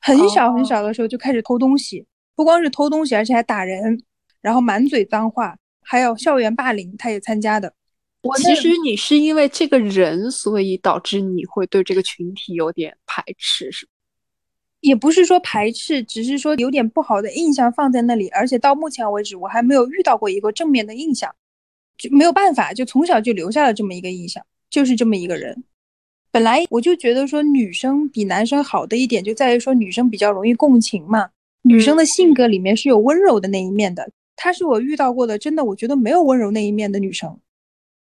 [0.00, 4.02] 很小很小的时候就开始偷东西，不光是偷东西，而且还打人，
[4.40, 7.72] 然后满嘴脏话，还有校园霸凌，他也参加的。
[8.38, 13.86] 其实你是因为这个人，所以导致你会对这个群体有点排斥，是？
[14.80, 21.32] 也不是说排斥，只是说有点不好的印象放在那里，而且到目前为止我还没有遇到过一个正面的印象，
[21.96, 25.64] 就没有办法，就从小就留下了这么一个印象，就是这么一个人。
[26.36, 31.26] 本来我就觉得说女生比男生好的一点就在于说女生比较容易共情嘛，
[31.62, 34.06] 女生的性格里面是有温柔的那一面的。
[34.36, 37.34] 她是我遇到过的，真的我觉得没有温柔那一面的女生。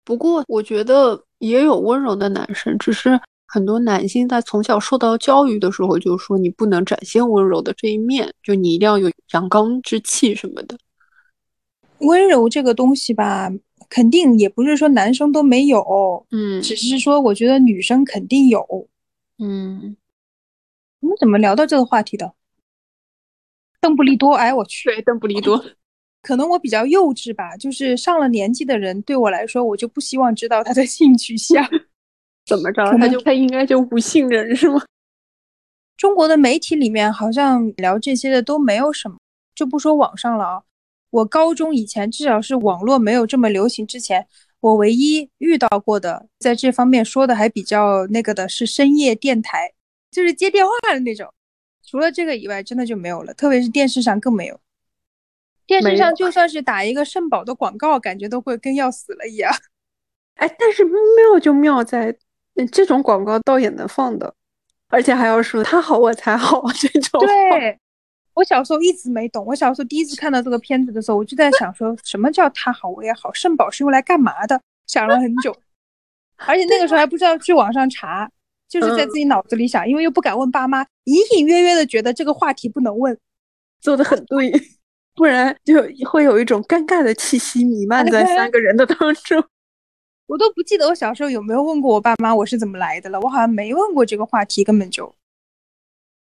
[0.03, 3.17] 不过我觉得也有温柔的男生，只是。
[3.51, 10.77] 很多男性在从小受到教育的时候，就说你不能展现温柔的这一面，就你一定要有阳刚之气什么的。
[11.97, 13.51] 温柔这个东西吧，
[13.89, 18.87] 肯定也不是说男生都没有，嗯，只是说我觉得女生肯定有，
[19.39, 19.95] 嗯。
[21.01, 22.33] 我们怎么聊到这个话题的？
[23.79, 25.63] 邓布利多，哎，我去，对，邓布利多，
[26.21, 31.65] 可能我比较幼稚吧，就是上了年纪的人，对我来说，我就不希望知道他的性取向。
[32.45, 32.83] 怎么着？
[32.97, 34.83] 他就他应该就不信任是吗？
[35.95, 39.17] 中国的媒体里面好像聊这些的都没有什么，
[39.55, 40.63] 就不说网上了啊。
[41.09, 44.27] 我高中以前，至少是网络没有这么流行之前，
[44.59, 49.73] 我唯一遇到过的在这方面说的还比较那个的是深夜电台，
[50.11, 51.33] 就是接电话的那种。
[51.85, 53.33] 除了这个以外，真的就没有了。
[53.33, 54.59] 特别是电视上更没有。
[55.65, 59.51] 电视上就算是打一个肾宝的广告，感觉都会跟要死了一样。
[60.35, 62.15] 哎，但是妙就妙在。
[62.73, 64.35] 这种广告倒也能放的，
[64.89, 67.21] 而且还要说他好我才好这种。
[67.21, 67.79] 对，
[68.39, 69.45] 我小时候一直没懂。
[69.45, 73.33] 我小时候第一次看到这个片子的时候，我就在 想说什么叫他好我也好？
[73.33, 74.61] 肾宝是用来干嘛的？
[74.87, 75.53] 想了很久，
[76.37, 78.31] 而且那个时候还不知道去网上查，
[78.69, 83.15] 就是在自己脑子里想，因为又不敢问爸妈，隐隐约约的觉得这个话题不能问，
[83.81, 84.51] 做的很对，
[85.15, 85.75] 不然就
[86.09, 89.43] 会有一种尴尬的气息弥漫在三个人的当中。
[90.27, 95.13] 我都不记得我小时候有没有问过我爸妈我是怎么来的了，我好像没问过这个话题，根本就，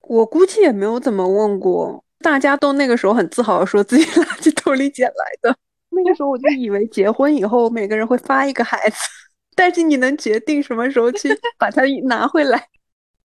[0.03, 2.03] 我估计也没有怎么问过。
[2.21, 5.57] 大家都那个时候很自豪的说自己 垃圾桶里捡来的，
[5.91, 8.97] 那个时候我就以为结婚以后每个人会发一个孩子，
[9.57, 12.69] 但是你能决定什么时候去 把它拿回来。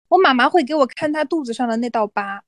[0.07, 2.41] 我妈妈会给我看她肚子上的那道疤。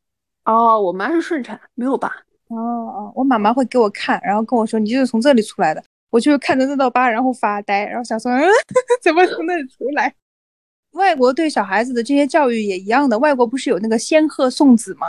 [0.45, 2.07] 哦，我妈是顺产，没有疤。
[2.47, 5.83] 哦哦，我妈妈会给我看，然后跟我说你就是从这里出来的。
[6.09, 8.41] 我就看着那道疤，然后发呆，然后想说，嗯，
[9.03, 10.15] 怎么从那里出来？
[10.97, 15.07] 外国对小孩子的这些教育也一样的，外国不是有那个仙鹤送子吗？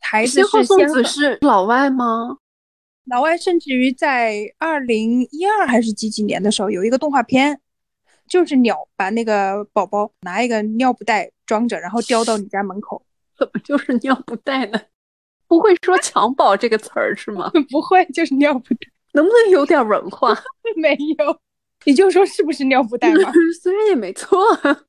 [0.00, 2.38] 孩子是送子是老外吗？
[3.10, 7.60] 老外甚至于在二零一二还是几几年的时候，有一个动画片，
[8.28, 13.02] 就是鸟把那个宝宝拿一个尿布袋装着，然后叼到你家门口。
[13.38, 14.80] 怎么就是尿布袋呢？
[15.46, 17.50] 不会说襁褓这个词儿是吗？
[17.70, 18.80] 不会，就是尿布袋。
[19.14, 20.36] 能不能有点文化？
[20.76, 21.40] 没有，
[21.88, 23.32] 你就说是不是尿布袋吧？
[23.62, 24.38] 虽然也没错，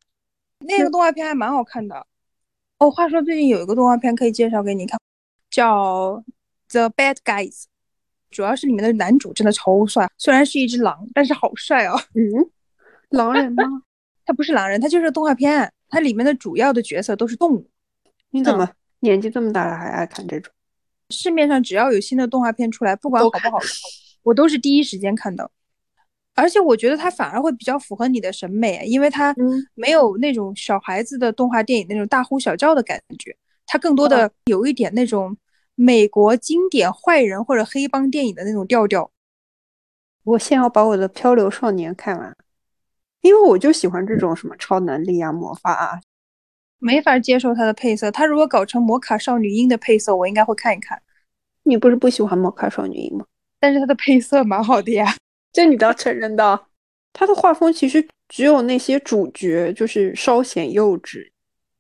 [0.68, 2.06] 那个动画片还蛮好看的。
[2.78, 5.00] 哦，话说最近有一个动画片可以介绍给你看，
[5.50, 6.18] 叫
[6.68, 7.54] 《The Bad Guys》，
[8.30, 11.98] 主要是里面的男主真的超帅，虽然是一只狼，但是好帅哦。
[12.16, 12.52] 嗯，
[13.12, 13.64] 狼人吗？
[14.28, 17.70] 他不是狼人，他就是动画片，它里面的主要的角色都是动物。
[18.32, 20.54] 你怎么年纪这么大了还爱看这种？
[21.12, 23.70] 市面上只要有新的动画片出来，不管好不好看，
[24.24, 25.50] 我都是第一时间看的。
[26.40, 29.36] 而且我觉得它反而会比较符合你的审美，因为它
[29.76, 35.36] 没有那种小孩子的动画电影那种大呼小叫的感觉，它更多的有一点那种
[35.76, 39.12] 美国经典坏人或者黑帮电影的那种调调。
[40.24, 42.36] 我先要把我的《漂流少年》看完，
[43.22, 46.00] 因为我就喜欢这种什么超能力啊、魔法啊，
[46.78, 48.12] 没法接受它的配色。
[48.12, 51.02] 它如果搞成摩卡少女樱的配色，我应该会看一看。
[51.64, 53.26] 你不是不喜欢摩卡少女樱吗？
[53.60, 55.16] 但是它的配色蛮好的呀。
[55.52, 56.68] 这你都要承认的，
[57.12, 61.28] 他的画风其实只有那些主角就是稍显幼稚，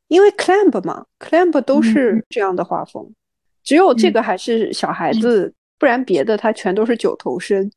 [0.07, 3.13] 因为 clamp 嘛，clamp 都是这样的画风，
[3.63, 7.71] 只有这个还是小孩子，不然别的他全都是九头身。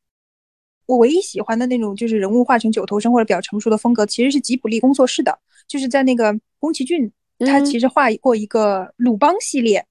[0.87, 9.87] 我唯一喜欢的那种就是人物画成九头身或者比较成熟的风格，其实是吉卜力工作室的，就是在那个宫崎骏，他其实画过一个鲁邦系列，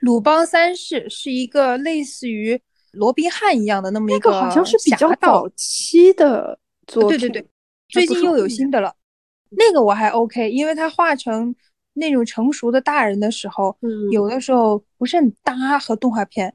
[0.00, 2.60] 鲁邦三世是一个类似于。
[2.96, 7.18] 罗宾汉一样的那么一个，好像是比较早期的作品。
[7.18, 7.48] 对对对，
[7.88, 8.94] 最近又有新的了。
[9.50, 11.54] 那个我还 OK，因为他画成
[11.94, 13.76] 那种成熟的大人的时候，
[14.10, 16.52] 有的时候不是很搭和动画片。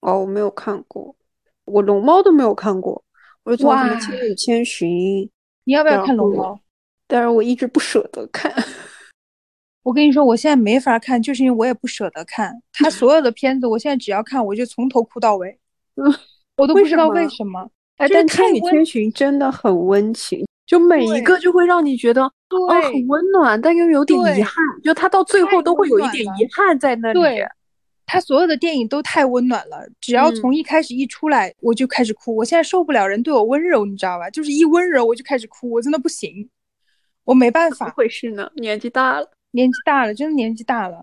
[0.00, 1.14] 哦，我没有看过，
[1.64, 3.02] 我龙猫都没有看过。
[3.42, 4.88] 我从什么《千与千寻》，
[5.64, 6.60] 你要不要看龙猫？
[7.06, 8.50] 但是我一直不舍得看。
[9.84, 13.66] 我跟你说，我现在没法看，就是因为我也不舍得看他所有的片子。
[13.66, 15.56] 我现在只要看，我就从头哭到尾。
[15.96, 16.12] 嗯，
[16.56, 17.70] 我都不知道为什么。
[17.98, 22.30] 哎，但《千与千寻》真的很温情，就每一个就会让你觉得哦
[22.82, 24.56] 很温暖，但又有点遗憾。
[24.82, 27.20] 就他到最后都会有一点遗憾在那里。
[27.20, 27.46] 对，
[28.06, 29.86] 他所有的电影都太温暖了。
[30.00, 32.34] 只要从一开始一出来，我就开始哭。
[32.34, 34.30] 我现在受不了人对我温柔，你知道吧？
[34.30, 36.48] 就是一温柔我就开始哭，我真的不行，
[37.24, 37.90] 我没办法。
[37.90, 38.50] 回事呢？
[38.56, 39.30] 年纪大了。
[39.54, 41.00] 年纪大了，真的年纪大了。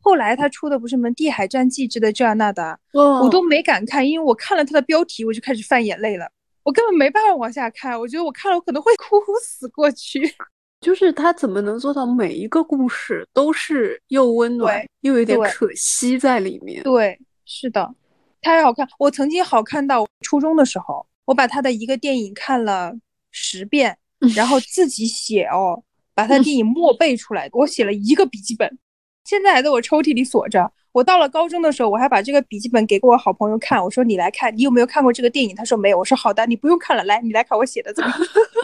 [0.00, 6.28] 后来他出的不是什么《地海战记》之的这样那的，我都没敢看，因为我看了他的标题，我就开始泛眼泪了。
[6.62, 10.20] 我根本没办法往下看，我觉得我看了我可能会哭 死过去。
[10.80, 16.82] 就是他怎么能做到每一个故事都是又温暖又有点可惜在里面？
[16.82, 17.94] 对，是的，
[18.42, 18.86] 太好看。
[18.98, 22.92] 我曾经好看到初中的时候，我把他的一个电影看了
[23.30, 23.96] 十遍，
[24.36, 25.82] 然后自己写哦。
[26.16, 28.78] 把他电影默背出来，我写了一个笔记本，
[29.24, 30.72] 现在还在我抽屉里锁着。
[30.92, 35.54] 我到了高中的时候，我还把这个笔记本给过我好朋友看，我说你来看，你有没有看过这个电影？
[35.54, 35.98] 他说没有。
[35.98, 38.18] 我说好的，你不用看了，来，你来看我写的怎么样？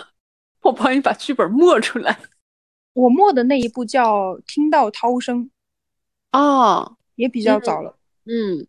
[0.65, 2.19] 我帮你把剧本默出来。
[2.95, 5.51] 我默的那一部叫《听到涛声》，
[6.39, 7.99] 哦，也比较早了。
[8.25, 8.67] 嗯，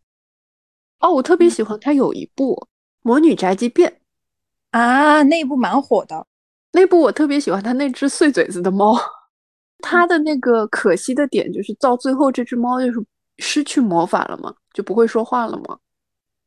[1.00, 2.56] 哦，我特别喜欢他有一部
[3.02, 3.90] 《魔女宅急便》
[4.72, 6.28] 啊，那一部蛮火的。
[6.74, 8.98] 那部我特别喜欢他那只碎嘴子的猫，
[9.80, 13.00] 他的那个可惜的点就是到最后这只猫就是
[13.38, 15.78] 失去魔法了嘛，就不会说话了嘛。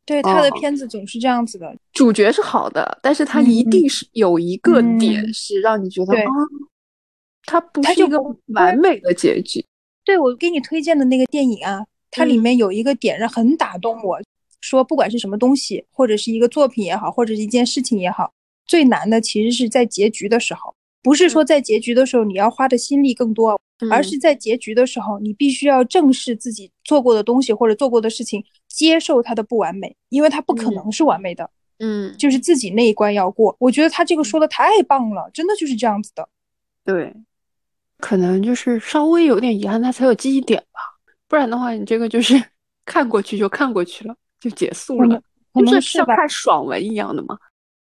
[0.05, 6.31] 对他的片子总是这样子的，主角是好的，但是他一定是有一个点是让你觉得啊，
[7.45, 8.17] 他不是一个
[8.55, 9.65] 完美的结局。
[10.05, 14.21] 对我给你推荐的那个电影啊，它里面有一个点让很打动我，
[14.61, 18.33] 说不管是什么东西，或者是一个作品也好，或者是一件事情也好。
[18.67, 31.49] 最难的其实是在结局的时候，不是说在结局的时候你要花的心力更多，而是在结局的时候，你必须要正视自己做过的东西或者做过的事情，接受它的不完美，因为它不可能是完美的。
[31.79, 33.55] 嗯，就是自己那一关要过。
[33.59, 36.27] 我觉得他这个说的太棒了，真的就是这样子的。
[36.83, 37.15] 对，
[37.99, 40.81] 可能就是稍微有点遗憾，他才有记忆点吧，
[41.29, 42.43] 不然的话，你这个就是
[42.87, 45.21] 看过去就看过去了，就结束了，
[45.55, 47.37] 就是像看爽文一样的嘛。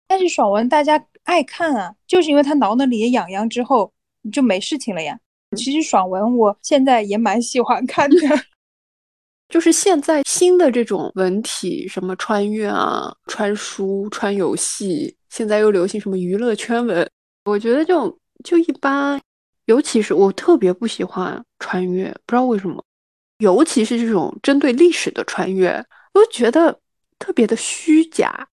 [0.10, 3.93] 但是爽文大家爱看啊，就是因为他挠那里也痒痒之后
[4.24, 5.17] 你就没事情了呀。
[5.56, 8.17] 其实爽文我现在也蛮喜欢看的，
[9.48, 17.08] 就是现在新的这种文体，什么穿越啊、穿书、穿游戏，现在又流行什么娱乐圈文，
[17.46, 19.21] 我觉得就就一般。
[19.65, 22.83] 尤其是我特别不喜欢穿越，不知道为什么，
[23.38, 25.69] 尤其是这种针对历史的穿越，
[26.15, 26.79] 我觉得
[27.19, 28.48] 特别的虚假。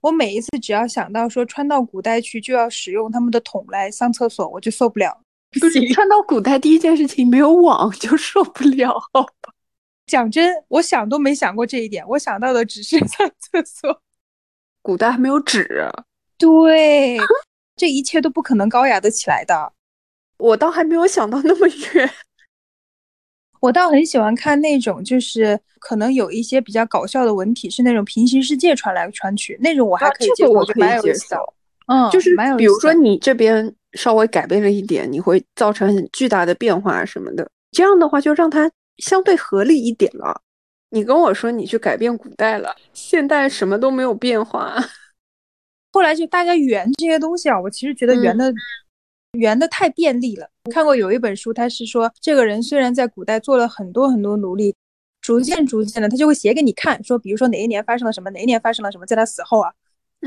[0.00, 5.20] 我每一次只要想到说穿到古代去就要使用他们的桶来上厕所，我就受不了。
[5.60, 9.52] 不是穿到古代第一件事情没有网就受不了，好吧？
[10.06, 14.00] 讲真，我想都没想过这一点，我想到的只是 上厕所。
[14.80, 15.90] 古代还没有纸，
[16.38, 17.18] 对，
[17.76, 19.72] 这一切都不可能高雅的起来的。
[20.38, 22.10] 我倒还没有想到那么远。
[23.60, 31.36] 我倒很喜欢看那种，就是可能有一些比较搞笑的文体，是那种平行世界传来传去那种，我还可以接受，我可以接受。
[31.86, 37.48] 嗯，就是比如说你这边稍微改变了一点，你会造成很巨大的变化什么的。
[37.72, 40.40] 这样的话就让它相对合理一点了。
[40.90, 44.74] 你跟我说你去改变古代了，现代什么都没有变化。
[45.92, 48.52] 后来就大家圆这些东西啊，我其实觉得圆的
[49.32, 50.48] 圆的太便利了。
[50.70, 54.74] 看过有一本书，他是说这个人虽然在古代做了很多很多努力，
[55.20, 59.72] 逐渐逐渐的他就会写给你看，说比如说哪一年发生了什么，哪一年发生了什么，在他死后啊，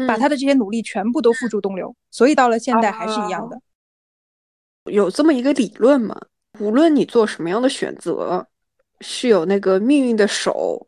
[0.07, 1.95] 把他的这些努力全部都付诸东流。
[2.11, 3.59] 所以到了现代还是一样的。
[4.91, 6.19] 有这么一个理论嘛？
[6.59, 8.47] 无论你做什么样的选择，
[9.01, 10.87] 是有那个命运的手。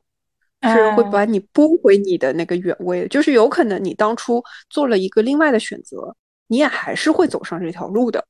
[0.63, 6.15] 是会把你拨回你的那个原位，就是有可能你当初做了一个另外的选择，
[6.47, 8.27] 你也还是会走上这条路的。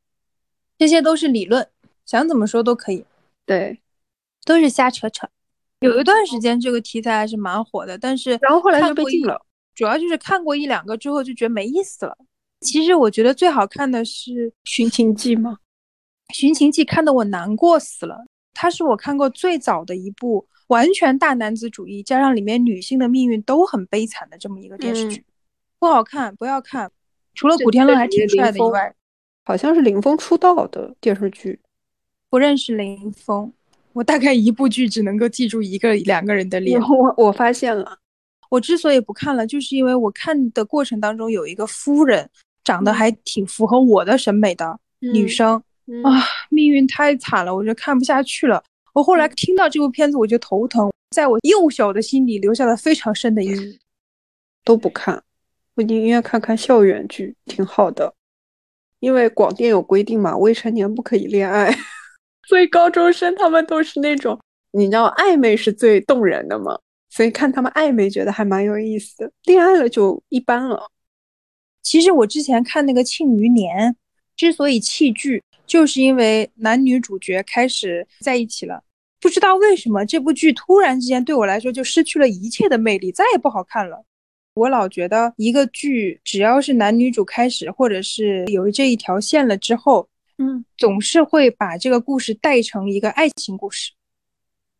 [0.77, 1.67] 这些都是理论，
[2.05, 3.05] 想怎么说都可以。
[3.45, 3.81] 对，
[4.45, 5.27] 都是瞎扯扯。
[5.79, 9.45] 有一段时间这个题材还是蛮火的，但是然后后来就被禁了。
[9.73, 12.17] 主要就是看过一两个之后就觉得没意思了。
[12.61, 14.31] 其实我觉得最好看的是
[14.63, 15.57] 《寻秦记》吗？
[16.35, 18.25] 《寻秦记》看得我难过死了。
[18.53, 20.47] 它是我看过最早的一部。
[20.67, 25.23] 完全大男子主义，加上里面女性的命运都很悲惨的这么一个电视剧，
[25.77, 26.91] 不好看，不要看。
[27.35, 28.93] 除了古天乐还挺帅的以外，
[29.43, 31.59] 好像是林峰出道的电视剧。
[32.29, 33.51] 不认识林峰，
[33.93, 36.79] 我大概一部剧只能够记住一个两个人的脸。
[36.81, 37.99] 我我发现了，
[38.49, 42.29] 我之所以不看了，就是因为我看的过程当中有一个夫人，
[42.63, 45.53] 长得还挺符合我的审美的女生
[46.03, 48.63] 啊，命运太惨了，我就看不下去了。
[48.93, 53.79] 我后来听到这部片子，我就头疼，在我幼小的心里留下了非常深的阴影。
[54.65, 55.21] 都不看，
[55.75, 58.13] 我宁愿看看校园剧，挺好的。
[58.99, 61.71] 因为广电有规定嘛，未成年不可以恋爱，
[62.47, 64.39] 所以高中生他们都是那种，
[64.71, 70.89] 你知道暧昧是最动人的嘛，所以看他们暧昧觉得还蛮有意思，恋爱了就一般了。
[71.81, 73.91] 其实我之前看那个《庆余年》，
[74.35, 75.43] 之所以弃剧。
[75.67, 78.83] 就是因为男女主角开始在一起了，
[79.19, 84.05] 不知道为什么这部剧突然之间对我来说就失去了一切的魅力，再也不好看了。
[84.55, 93.91] 我老觉得一个剧只要是男女主开始，或者是有这一条线了之后，嗯，总是会把这个故事带成一个爱情故事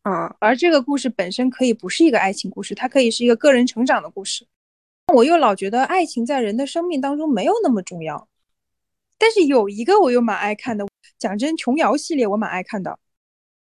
[0.03, 4.47] 啊，而这个故事本身可以不是一个爱情故事，它可以是一个个人成长的故事。
[5.13, 8.30] 我又老觉得爱情在人的生命当中没有那么重要。
[9.17, 10.88] 但是有一个我又蛮爱看的，
[11.19, 12.97] 讲真，琼瑶系列我蛮爱看的，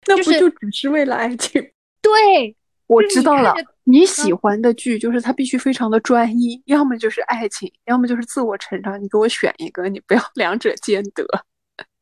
[0.07, 1.63] 那不就只是为了爱情？
[2.01, 3.55] 对，我知道了。
[3.91, 9.03] 你喜欢的剧就是它必须非常的专一，要么就是爱情，要么就是自我成长。
[9.03, 11.25] 你给我选一个，你不要两者兼得，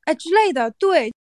[0.04, 0.70] 哎之类的。
[0.72, 1.12] 对。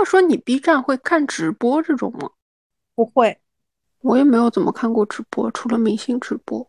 [0.00, 2.30] 话说你 B 站会看直播这种吗？
[2.94, 3.36] 不会，
[4.00, 6.66] 我也没有怎么看过直播，除了明星直播。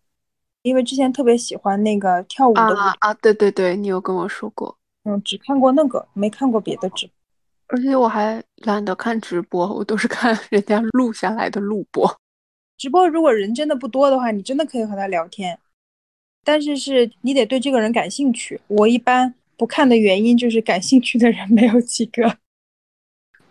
[0.64, 3.14] 因为之前特别喜欢那个跳舞的啊啊！
[3.16, 4.78] 对对对，你有跟我说过。
[5.06, 7.14] 嗯，只看过那个，没看过别的直播。
[7.68, 12.14] 而且我还懒得看直播，我都是看人家录下来的录播。
[12.78, 15.58] 直播如果人真的不多的话，你真的可以和他聊天，
[16.44, 18.60] 但是是你得对这个人感兴趣。
[18.68, 22.38] 我一般不看的原因就是感兴趣的人没有几个。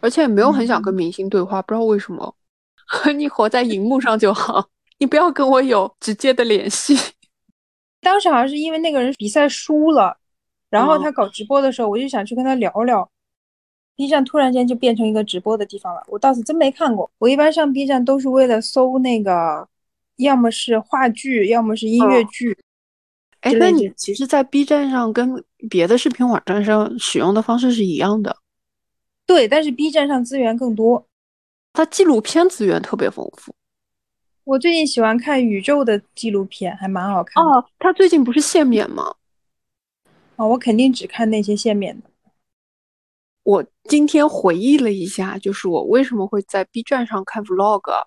[0.00, 2.34] 而且也没有很想跟明星对话，不知道为什么。
[2.86, 6.96] 和 你活在荧幕上就好，你不要跟我有直接的联系。
[8.00, 10.16] 当时好像是因为那个人比赛输了，
[10.70, 13.08] 然后他搞直播的时候，我就想去跟他聊聊。
[13.96, 17.10] B 站突然间就变成一个直播的地方了，我倒是真没看过。
[17.18, 19.68] 我一般上 B 站都是为了搜那个，
[20.16, 22.56] 要么是话剧，要么是音乐剧。
[23.42, 28.34] 哎，那你其实，在 B 站上跟别的视频网站上使用的方式是一样的。
[29.30, 31.06] 对，但是 B 站上资源更多，
[31.72, 33.54] 它纪录片资源特别丰富。
[34.42, 37.40] 我最近喜欢看宇宙的纪录片，还蛮好看。
[37.40, 39.14] 哦，它最近不是限免吗？
[40.34, 42.10] 哦，我肯定只看那些限免的。
[43.44, 48.02] 我今天回忆了一下，就是我为什么会在 B 站上看 Vlog，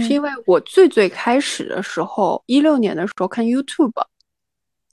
[0.00, 4.04] 是因为我最最开始的时候，一六年的时候看 YouTube，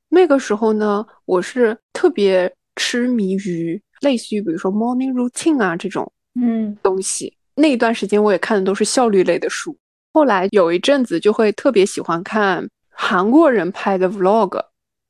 [0.10, 3.82] 那个时候呢，我是特别痴迷于。
[4.02, 9.78] 类似于比如说 morning routine 啊这种嗯东西，那一段时间我也看的都是效率类的书。
[10.14, 14.64] 后来有一阵子就会特别喜欢看韩国人拍的 vlog，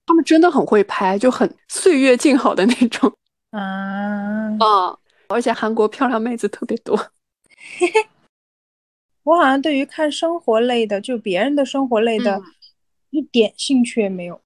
[0.05, 3.11] 他们真的很会拍，就很岁月静好的那种。
[3.51, 4.97] 啊，嗯，
[5.29, 6.97] 而且韩国漂亮妹子特别多。
[7.77, 8.07] 嘿 嘿
[9.23, 12.41] 我好像对于看生活类的，就别人的生活类的，
[13.09, 14.39] 一点兴趣也没有。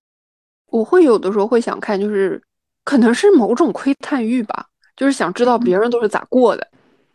[0.67, 2.41] 我会有的时候会想看，就是
[2.83, 6.67] 可能是某种窥探欲吧，就是想知道别人都是咋过的。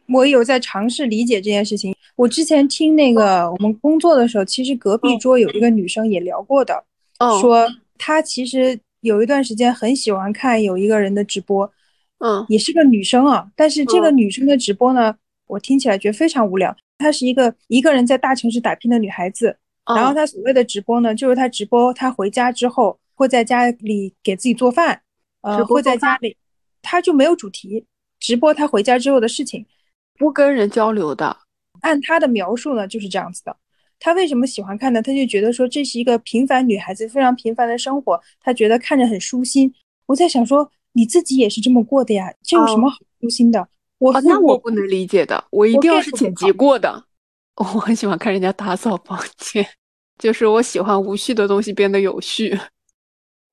[0.08, 1.94] 我有在尝试理解这件事情。
[2.14, 6.84] 我之前听那个我们工作的时候，其实隔壁桌有一个女生也聊过的，
[7.40, 7.66] 说
[7.98, 11.70] 她其实有一段时间很喜欢看有一个人的直播，
[12.20, 13.48] 嗯，也是个女生啊。
[13.56, 15.14] 但是这个女生的直播呢，
[15.48, 16.74] 我听起来觉得非常无聊。
[16.98, 25.02] 她是一个一个人在大城市打拼的女孩子，然后她所谓的直播呢，就是她直播她回家之后会在家里给自己做饭，
[25.46, 26.36] 呃，会在家里，
[26.82, 27.84] 他就没有主题，
[28.18, 29.64] 直播他回家之后的事情。
[30.18, 31.36] 不跟人交流的，
[31.82, 33.56] 按他的描述呢，就是这样子的。
[34.00, 35.00] 他为什么喜欢看呢？
[35.00, 39.72] 他就觉得说这是一个平凡女孩子非常平凡的生活，他觉得看着很舒心。
[40.06, 43.68] 我在想说，你自己也是这么过的呀，这有什么好舒心的？
[43.98, 47.04] 我那我不能理解的，我一定要是剪辑过的。
[47.56, 49.64] 我很喜欢看人家打扫房间，
[50.18, 52.58] 就是我喜欢无序的东西变得有序。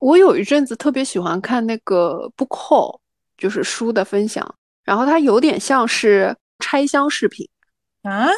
[0.04, 2.98] 我有一阵子特别喜欢看那个 book haul，
[3.38, 6.36] 就是书的分享，然后它有点像是。
[6.60, 7.46] 拆箱视频
[8.02, 8.28] 啊，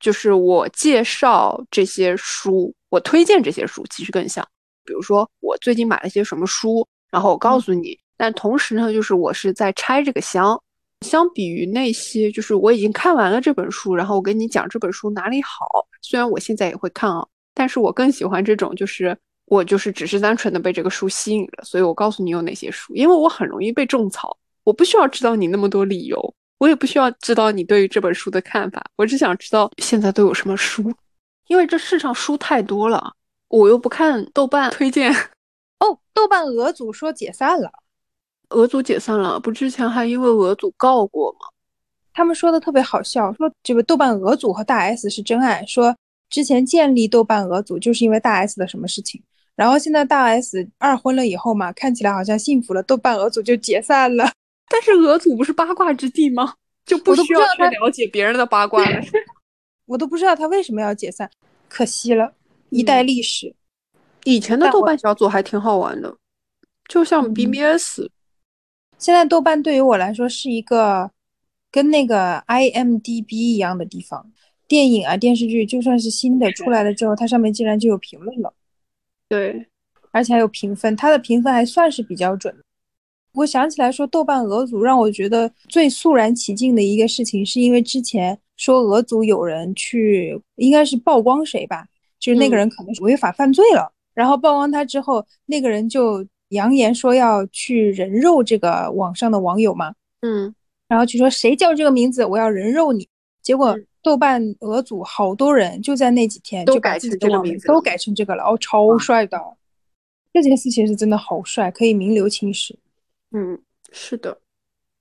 [0.00, 4.46] 就是我介绍这些书，我推荐这些书，其实更像，
[4.84, 7.96] 比如说我最近买了些什么书，然后我告诉你。
[8.16, 10.60] 但同时呢，就是我是在拆这个箱。
[11.02, 15.86] 相比于那些，就是我已经看完了这本书，然后我跟你讲这本书哪里好。
[16.02, 17.24] 虽然我现在也会看啊，
[17.54, 19.16] 但是我更喜欢这种，就是
[19.46, 26.34] 我就是只是单纯的被这个书吸引了，所以我告诉你有哪些书，因为我很容易被种草，我不需要知道你那么多理由。
[26.58, 30.90] 我也不需要知道你对于这本书的看法，我只想知道现在都有什么书，
[31.48, 33.12] 因为这世上书太多了，
[33.48, 35.12] 我又不看豆瓣推荐。
[35.80, 37.70] 哦，豆瓣俄组说解散了，
[38.50, 41.46] 俄组解散了，不之前还因为俄组告过吗？
[42.14, 45.94] 他们说的特别好笑，说这个豆瓣俄组和大 S 是真爱，说
[46.30, 49.20] 之前建立豆瓣俄组就是因为大 S 的什么事情，
[49.56, 54.30] 然后现在大 S 二婚了以后嘛，看起来好像幸福了，豆瓣俄组就解散了。
[54.68, 56.54] 但是俄组不是八卦之地吗？
[56.84, 59.00] 就不需要去了解别人的八卦了。
[59.86, 61.30] 我都不知道他为什么要解散，
[61.68, 62.32] 可惜了，
[62.70, 63.54] 一代历史。
[64.24, 66.16] 以前的豆瓣小组还挺好玩的，
[66.88, 68.08] 就像 BBS。
[68.98, 71.10] 现在豆瓣对于我来说是一个
[71.70, 74.32] 跟那个 IMDB 一样的地方，
[74.66, 78.52] 电影啊电视剧就算是新的出来了之后，它上面竟然就有评论了。
[79.34, 79.66] 对，
[80.12, 82.54] 而且还有评分，它的评分还算是比较准。
[83.32, 91.84] 我想起来说，豆瓣俄组让我觉得最肃然起敬的一个事情，是因为之前说俄组有人去，应该是曝光谁吧，
[92.20, 100.54] 就是那个人可能是违法犯罪了，然后曝光他之后，那个人就扬言说要去人肉这个网上的网友嘛，嗯，
[100.86, 103.08] 然后就说谁叫这个名字，我要人肉你。
[103.42, 109.40] 结果豆瓣俄组好多人就在那几天就把自己的名字都改成这个了，哦，超帅的，
[110.30, 112.78] 这件事情是真的好帅，可以名留青史。
[113.32, 113.58] 嗯，
[113.90, 114.38] 是的，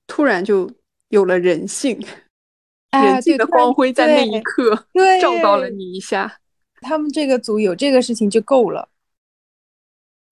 [0.08, 0.72] 突然就
[1.10, 2.00] 有了人性，
[2.92, 4.88] 人性的光辉在那一刻
[5.22, 6.40] 照到了你一下。
[6.80, 8.88] 他们这个组有这个事情就够了。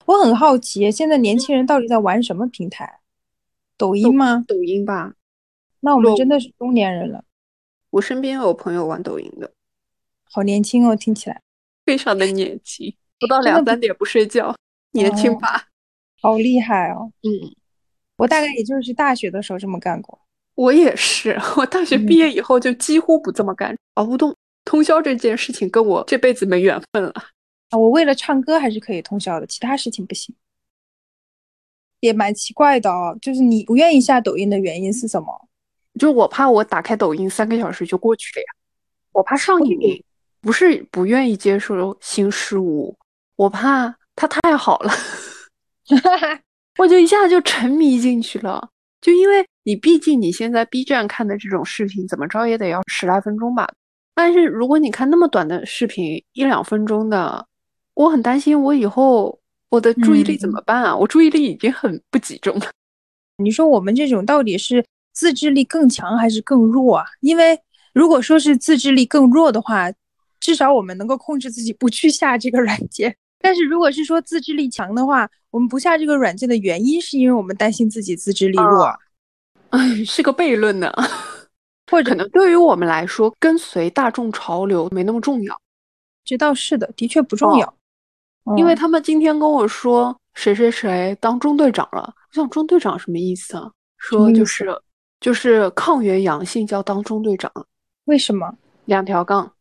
[0.06, 3.00] 我很好奇，现在年轻人到底在玩什么平台？
[3.76, 4.44] 抖音吗？
[4.48, 5.14] 抖音吧。
[5.80, 7.24] 那我们真的是中年人了。
[7.92, 9.52] 我身边有朋友玩抖音的，
[10.24, 11.40] 好年轻哦，听起来
[11.86, 14.54] 非常的年轻，不到两三点不睡觉，
[14.92, 15.68] 年轻吧？
[16.20, 17.12] 好厉害哦。
[17.22, 17.54] 嗯。
[18.16, 20.18] 我大概也就是大学的时候这么干过。
[20.54, 23.76] 我也是，我大学毕业以后就几乎不这么干。
[23.94, 24.34] 熬不动
[24.64, 27.12] 通宵这件事情跟我这辈子没缘分了。
[27.70, 30.34] 啊，我为了唱歌还是可以通宵的，其他事情不行。
[32.00, 35.48] 也蛮奇怪的哦，就是你不愿意下抖音的原因是什么？
[35.98, 38.46] 就我怕我打开抖音三个小时就过去了呀，
[39.12, 40.02] 我怕上瘾。
[40.40, 42.98] 不是不愿意接受新事物，
[43.36, 44.92] 我怕它太好了。
[46.78, 48.68] 我就一下子就沉迷进去了，
[49.00, 53.72] 就因为你毕竟你现在 B 站看的这种视频，怎么着也得要十来分钟吧。
[54.16, 57.46] 但是如果你看那么短的视频，一两分钟的，
[57.94, 59.38] 我很担心我以后
[59.68, 60.96] 我的注意力怎么办啊？
[60.96, 62.66] 我注意力已经很不集中了。
[63.36, 67.04] 你说我们这种到底是自制力更强还是更弱啊？
[67.20, 67.58] 因为
[67.92, 69.92] 如果说是自制力更弱的话，
[70.40, 73.16] 至少我们能够控制自己不去下这个软件。
[73.40, 78.98] 但是如果是说自制力强的话，我们不下这个软件的原因是因为我们担心自己自制力弱。
[79.70, 80.92] 哎， 是个悖论呢。
[81.90, 85.60] 或者可能对于我们来说，跟随大众潮流没那么重要。
[86.24, 87.74] 这倒是的，的确不重要。
[88.56, 93.70] 因为他们今天跟我说谁谁谁当中队长了，我想中队长什么意思啊？
[93.98, 94.74] 说就是
[95.22, 97.50] 就是抗原阳性就要当中队长，
[98.06, 98.56] 为什么？
[98.86, 99.52] 两条杠，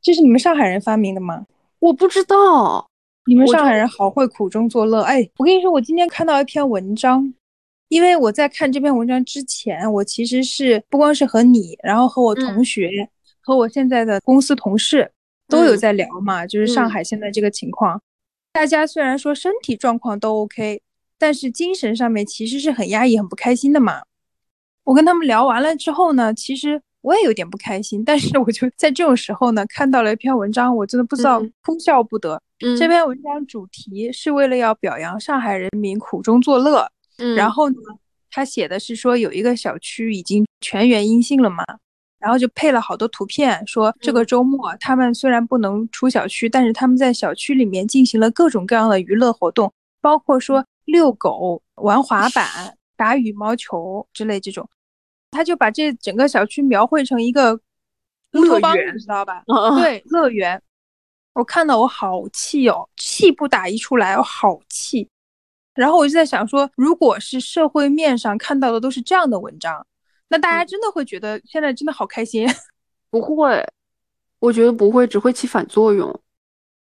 [0.00, 1.44] 这是你们上海人发明的吗？
[1.80, 2.88] 我不知道，
[3.26, 5.02] 你们上海人好会苦中作乐。
[5.02, 7.30] 哎，我跟你说，我今天看到一篇文章，
[7.88, 12.88] 因为我在看这篇文章之前，我其实是不光是和你，然后和我同学，
[13.42, 15.12] 和我现在的公司同事
[15.46, 18.00] 都有在聊嘛，就是上海现在这个情况。
[18.54, 20.80] 大家虽然说身体状况都 OK，
[21.18, 24.00] 但是精神上面其实是很压抑、很不开心的嘛。
[24.84, 26.80] 我跟他们聊完了之后呢，其实。
[27.02, 32.40] 我也有点不开心，但是我就在这种时候呢，看到了一篇文章，我真的不知道哭笑不得。
[32.78, 36.86] 这篇文章主题是为了要表扬上海人民苦中作乐。
[37.18, 37.74] 嗯然后呢，
[38.30, 41.64] 他写的是说有一个小区已经全员阴性了嘛，
[42.20, 52.46] 然后就配了好多图片，说这个周末他们虽然不能出小区，但是他们在小区里面进行了各种各样的娱乐活动，包括说遛狗、玩滑板、
[53.02, 54.68] 打羽毛球之类这种。
[55.32, 57.54] 他就把这整个小区描绘成一个
[58.34, 59.42] 乌托邦，你，知道吧？
[59.80, 60.62] 对，乐园。
[61.32, 65.08] 我看到我好气哦，气不打一处来，我好气。
[65.74, 69.84] 然后我就在想说，如果是社会面上看到的都是这样的文章，
[70.28, 72.46] 那大家真的会觉得现在真的好开心？
[73.10, 73.66] 不会，
[74.38, 76.20] 我觉得不会，只会起反作用。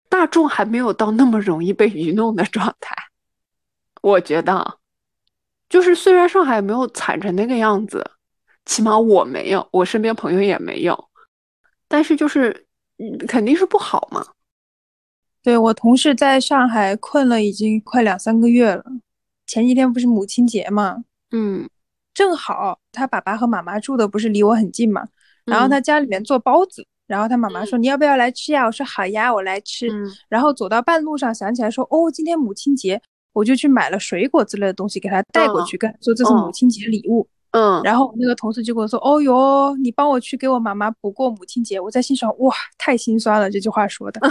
[0.09, 2.93] 大众还没有到那么容易被愚弄的状态。
[4.01, 4.79] 我觉得，
[5.71, 8.05] 就是虽然上海没有惨成那个样子。
[8.63, 11.09] 起码我没有，我身边朋友也没有，
[11.87, 12.67] 但是就是，
[13.27, 14.23] 肯定是不好嘛。
[15.41, 18.83] 对我同事在上海困了已经快两三个月了，
[19.47, 21.67] 前几天不是母亲节嘛，嗯，
[22.13, 25.07] 正好他爸爸和妈妈住的不是离我很近嘛，
[25.43, 28.67] 然后他家里面做包子，然后他妈妈说你要不要来吃呀？
[28.67, 29.89] 我说好呀，我来吃。
[30.29, 33.01] 然后走到半路上想起来说哦，今天母亲节，
[33.33, 37.27] 我就去买了水果之类的东西给他带过去，跟说这是母亲节礼物。
[37.51, 44.21] 嗯，然后那个同事就跟我说：“哦哟，你帮我去给我妈妈补过母亲节。”我在心想：“哇，太心酸了。”这句话说的。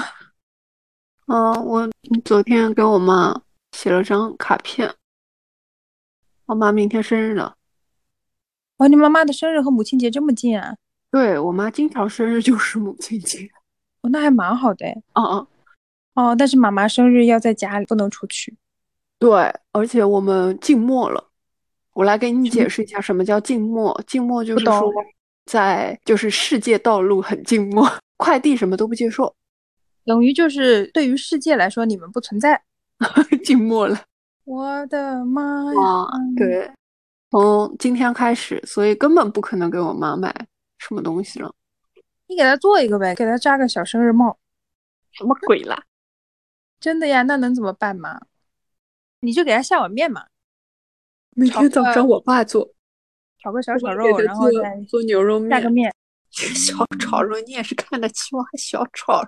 [1.29, 1.89] 嗯，我
[2.25, 3.43] 昨天给我妈
[3.73, 4.95] 写了张卡片。
[6.47, 7.57] 我妈明天生日了。
[8.79, 10.75] 哦，你妈妈的生日和母亲节这么近啊？
[11.11, 13.51] 对我妈经常生日就是母亲节。
[14.01, 14.87] 哦，那还蛮好的。
[15.15, 15.49] 哦哦
[16.15, 18.57] 哦，但是妈妈生日要在家里，不能出去。
[19.21, 21.29] 对，而且我们静默了。
[21.93, 24.03] 我来给你解释一下什么叫静默。
[24.07, 24.91] 静默就是说，
[25.45, 29.35] 在就是世界道路很静默，快递什么都不接受，
[30.07, 32.63] 等于就是对于世界来说你们不存在，
[33.45, 34.01] 静默了。
[34.45, 36.09] 我的妈呀！
[36.37, 36.73] 对，
[37.31, 40.35] 从今天开始，所以根本不可能给我妈买
[40.79, 41.55] 什么东西了。
[42.27, 44.39] 你给她做一个呗，给她扎个小生日帽。
[45.13, 45.83] 什么鬼啦？
[46.81, 47.23] 真的呀？
[47.23, 48.21] 那能怎么办嘛？
[49.21, 50.27] 你就给他下碗面嘛。
[51.37, 52.69] 每天早上我爸做，
[53.43, 55.95] 炒个小 炒肉，然后再做牛肉面，下个面。
[56.31, 59.23] 小炒肉你也是看得起我，还小炒？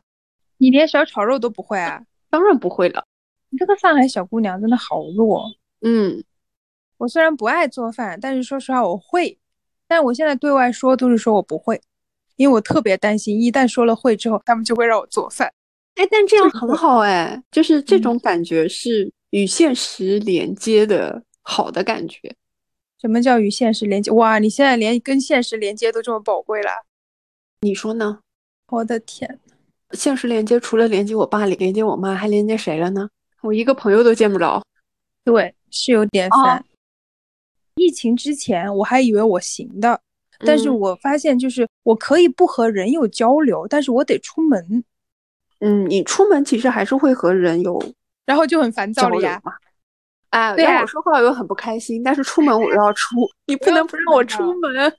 [0.59, 2.03] 你连小炒肉都不会啊？
[2.31, 3.05] 当然不会了。
[3.51, 5.45] 你这个上海小姑娘真的好弱。
[5.81, 6.23] 嗯，
[6.99, 9.39] 我虽然不爱做饭，但是说实话我会。
[9.87, 11.79] 但我现在对外说都是说我不会，
[12.37, 15.53] 因为我特别担心，一旦说了会之后，他们就会让我做饭。
[15.97, 21.25] 哎，但这样很好哎，就是这种感觉是与现实连接的。
[21.45, 22.33] 好的感觉，
[23.01, 24.13] 什么叫与现实连接？
[24.13, 26.71] 哇，你现在连跟现实连接都这么宝贵了，
[27.63, 28.21] 你说呢？
[28.69, 29.41] 我的天，
[29.91, 33.11] 现实连接除了连接我爸，连接我妈，还连接谁了呢？
[33.41, 34.65] 我一个朋友都见不着。
[35.25, 36.65] 对，是有点烦。
[37.75, 40.01] 疫情之前我还以为我行的，
[40.47, 44.85] 但是我发现就是我可以不和人有交流，但是我得出门。
[45.59, 47.83] 嗯，你出门其实还是会和人有，
[48.27, 49.41] 然后就很烦躁了呀。
[50.31, 54.93] 啊，对我说话又很不开心，但是出门我又要出，你不能不让我出门。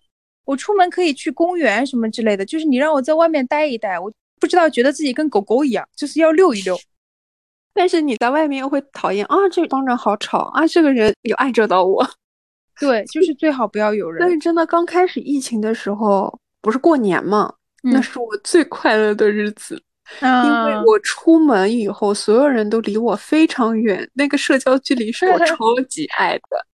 [0.45, 6.77] 我出门可以去公园什么之类的，就是你让我在外面待一待，我不知道觉得自己跟狗狗一样，就是要遛一遛。
[7.73, 12.05] 但是你在外面又会讨厌啊，这帮人好吵啊，这个人有碍着到我。
[12.79, 14.19] 对，就是最好不要有人。
[14.19, 17.51] 但是真的刚开始疫情的时候，不是过年嘛，
[17.81, 19.81] 那是我最快乐的日子。
[20.21, 25.55] 因为我出门以后，所有人都离我非常远，那个社交距离是我 超
[25.89, 26.65] 级爱的。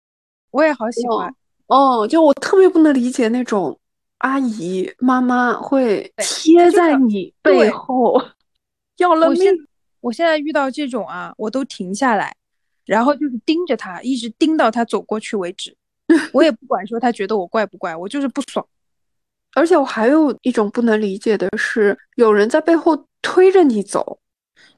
[0.51, 1.33] 我也好喜欢
[1.67, 3.79] 哦，就我特别不能理解那种
[4.19, 8.19] 阿姨妈妈会贴在你背后
[8.97, 9.51] 要了命。
[10.01, 12.35] 我现在遇到这种啊，我都停下来，
[12.85, 15.75] 然后就是盯着他，一直盯到他走过去为止。
[16.33, 18.65] 我也不管说他觉得我怪不怪，我就是不爽。
[19.55, 23.05] 而且我还有一种不能理解的是，有人在背后。
[23.21, 24.17] 推着你走，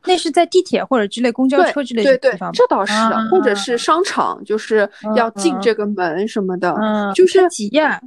[0.07, 6.75] 那是在地铁或者之类公交车之类的地方，这倒是的，或者是商场，就是要进这个门什么的，
[7.13, 8.01] 就是挤呀。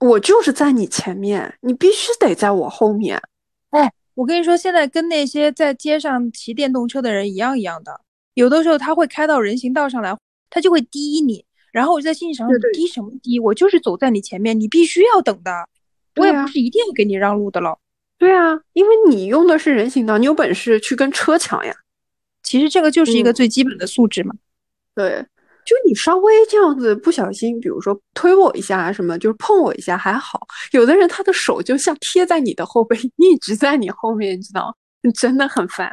[0.00, 3.20] 我就是在你前面，你必须得在我后面。
[3.68, 8.00] 哎，我跟你说，现在跟那些在街上骑电动车的人一样一样的，
[8.32, 10.16] 有的时候他会开到人行道上来，
[10.48, 13.38] 他就会滴你，然后我在心里想，滴什么滴？
[13.38, 15.50] 我就是走在你前面，你必须要等的，
[16.16, 17.78] 我也不是一定要给你让路的了。
[18.18, 21.74] 对啊，因为你用的是人行道，你有本事去跟车抢呀。
[22.42, 24.34] 其实这个就是一个最基本的素质嘛。
[24.94, 25.24] 对，
[25.64, 30.40] 就你稍微这样子不小心，比如说推我一下什么，就是碰我一下还好。
[30.72, 34.76] 有的人他的手就像贴在你的后背， 一直在你后面，你知道，
[35.14, 35.90] 真的很烦。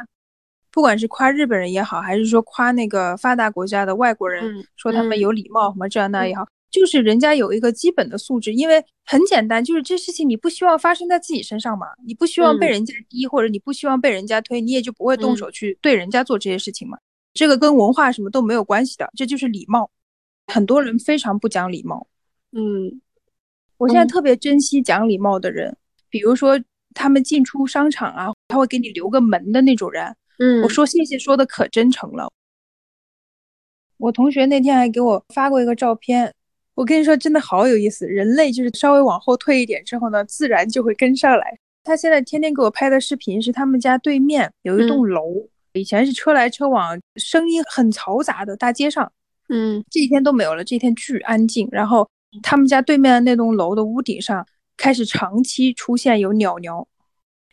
[0.70, 6.46] 不管是夸日本人也好，还是说夸那个发达国家的外国人，说他们有礼貌什么这那也好。
[6.70, 16.98] 就是人家有一个基本的素质，因为很简单，就是这事情你不希望发生在自己身上嘛，你不希望被人家逼，或者你不希望被人家推，你也就不会动手去对人家做这些事情嘛。
[17.32, 19.90] 这个跟文化什么都没有关系的，这就是礼貌。
[20.46, 22.06] 很多人非常不讲礼貌，
[22.52, 23.00] 嗯，
[23.78, 25.76] 我现在特别珍惜讲礼貌的人，
[26.10, 26.60] 比如说
[26.94, 32.30] 他们进出商场啊，他会给你留个门的那种人，嗯，我说谢谢说的可真诚了。
[33.96, 36.34] 我同学那天还给我发过一个照片。
[36.78, 38.06] 我跟你说，真的好有意思。
[38.06, 41.58] 人类就是稍微往后退一点之后呢，自然就会跟上来。
[41.82, 45.24] 他现在天天给我拍的视频是他们家对面有一栋楼，
[45.72, 49.10] 以前是车来车往，声音很嘈杂的大街上，
[49.48, 51.68] 嗯，这几天都没有了，这几天巨安静。
[51.72, 52.08] 然后
[52.44, 56.86] 他们家对面的那栋楼的屋顶上开始长期出现有鸟鸟，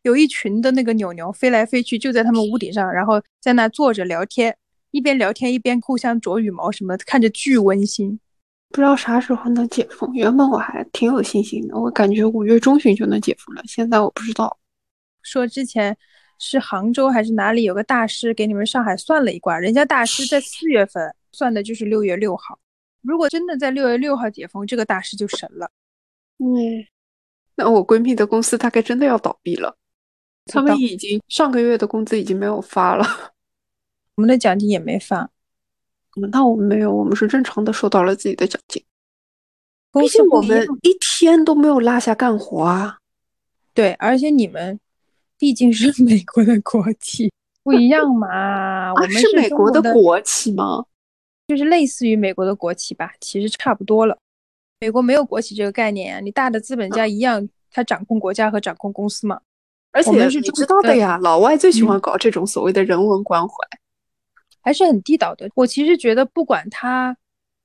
[0.04, 4.56] 有一群的那个鸟鸟飞来飞去，就在他们屋顶上，然后在那坐着聊天，
[4.92, 8.20] 一边聊天一边互相啄羽毛什么的，看着巨温馨。
[8.76, 10.14] 不知道啥时候能解封。
[10.14, 13.64] 原本我还挺有信心的，我感觉五月中旬就能解封了。
[13.66, 14.60] 现在我不知道。
[15.24, 15.96] 说之前
[16.40, 22.60] 是杭州还是哪里有个大师给你们上海算了一卦，人家大师在四月份算的就是六月六号。
[23.02, 25.72] 如果真的在六月六号解封，这个大师就神了。
[26.40, 26.86] 嗯，
[27.56, 29.78] 那我闺蜜的公司大概真的要倒闭了。
[30.48, 33.06] 他们已经上个月的工资已经没有发了，
[34.16, 35.32] 我们的奖金也没发。
[36.32, 38.84] 那我们没有，我们是正常的收到了自己的奖金。
[39.92, 42.98] 毕竟我们一天都没有落下干活啊。
[43.74, 44.80] 对，而且你们
[45.38, 47.32] 毕竟是 美国的国企，
[47.64, 48.94] 不一样嘛。
[48.94, 50.86] 我们是美国的国企吗？
[51.48, 54.18] 就是类似于美国的国企吧，其实差不多了。
[54.80, 59.40] 美国没有国企这个概念啊，你大的资本家一样，他掌控国家和掌控公司嘛。
[59.92, 63.56] 而且你知道的呀，老外最喜欢搞这种所谓的人文关怀。
[64.66, 65.48] 还是很地道的。
[65.54, 67.16] 我其实觉得，不管他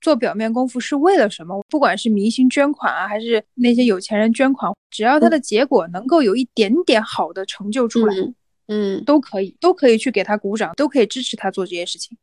[0.03, 8.14] 做表面功夫是为了什么，不管是明星捐款啊，还是那些有钱人捐款，只要他的结果能够有一点点好的成就出来，
[8.68, 12.16] 嗯，都可以，都可以去给他鼓掌，都可以支持他做这些事情。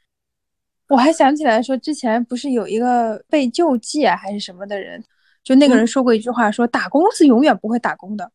[0.90, 5.04] 我还想起来说，之前不是有一个被救济啊，还是什么的人，
[5.44, 8.32] 就那个人说过一句话，说打工是永远不会打工的，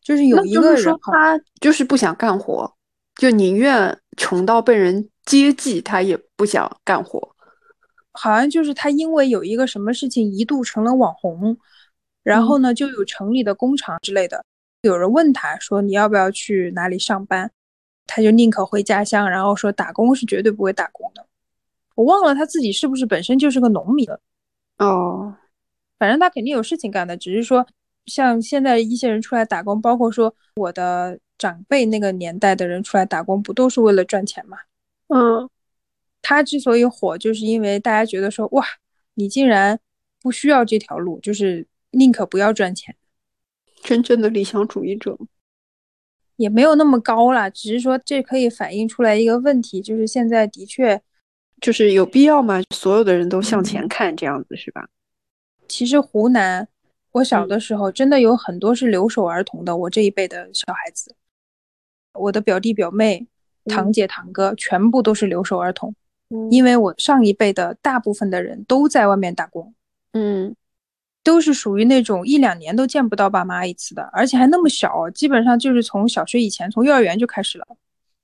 [0.00, 2.72] 就是有一个人说他就是不想干活，
[3.16, 5.08] 就宁愿穷到被人。
[5.26, 7.34] 接济他也不想干活，
[8.12, 11.58] 好像就是他因为有一个什么事情一度成了网红，
[12.22, 14.44] 然后呢就有城里的工厂之类的，
[14.82, 17.50] 有人问他说你要不要去哪里上班，
[18.06, 21.26] 他就宁可回家乡，然后说打工是绝对不会打工的。
[21.96, 24.20] 我忘了他自己是不是本身就是个农民了，
[24.78, 25.34] 哦，
[25.98, 27.66] 反正他肯定有事情干的，只是说
[28.06, 34.58] 像现在一些人出来打工，包括说我的长辈那个年代的人出来打工，不都是为了赚钱吗？
[35.08, 35.48] 嗯，
[36.20, 38.66] 他之所以火，就是因为大家觉得说，哇，
[39.14, 39.78] 你竟然
[40.20, 42.96] 不需要这条路，就是宁可不要赚钱。
[43.82, 45.16] 真正的理想主义者
[46.34, 51.00] 也没有那么高啦，只是说这可以反映出来一个问题，就是现在的确
[51.60, 52.60] 就是有必要吗？
[52.74, 54.88] 所有的人都向前看，这样子是吧？
[55.68, 56.68] 其实湖南，
[57.12, 61.14] 我小的时候真的有很多是留守儿童的，我这一辈的小孩子，
[62.12, 63.28] 我的表弟表妹。
[63.66, 65.94] 堂姐堂哥全部都是留守儿童，
[66.50, 69.74] 因为我上一辈的大部分的人都在外面打工，
[70.12, 70.54] 嗯，
[71.22, 77.66] 都是属于那种一两年都见不到爸妈一次的，而且还那么小，基本上就是从小学以前，从幼儿园就开始了。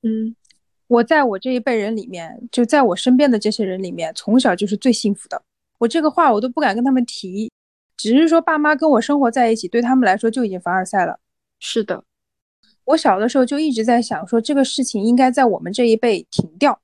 [0.02, 0.34] 嗯，
[0.88, 5.40] 我在我这一辈人里面，就在我身边的这些人里面，从小就是最幸福的。
[5.78, 7.50] 我这个话我都不敢跟他们提，
[7.96, 11.18] 只是说爸妈跟我生活在一起，对他们来说就已经凡尔赛了。
[11.58, 12.04] 是的。
[12.84, 16.80] 我小的时候就一直在想，说这个事情应该在我们这一辈停掉。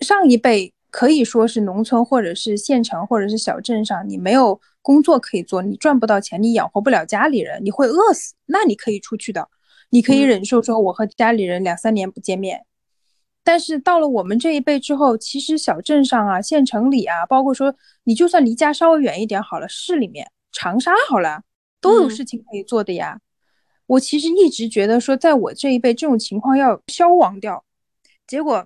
[0.00, 8.34] 上一辈可以说是农村或者是县城或者是小镇上，你没有工作可以做，你赚不到钱，你养活不了家里人，你会饿死。
[8.46, 9.48] 那你可以出去的，
[9.90, 12.64] 你可以忍受说我和家里人两三年不见面，
[13.44, 17.74] 但是到了我们这一辈之后，其实小镇上啊、县城里啊，包括说
[18.04, 21.42] 你就算离家稍微远一点好了，市里面长沙好了，
[21.80, 23.20] 都有事情可以做的呀。
[23.90, 27.64] 我其实一直觉得说，在我这一辈这种情况要消亡掉，
[28.24, 28.64] 结果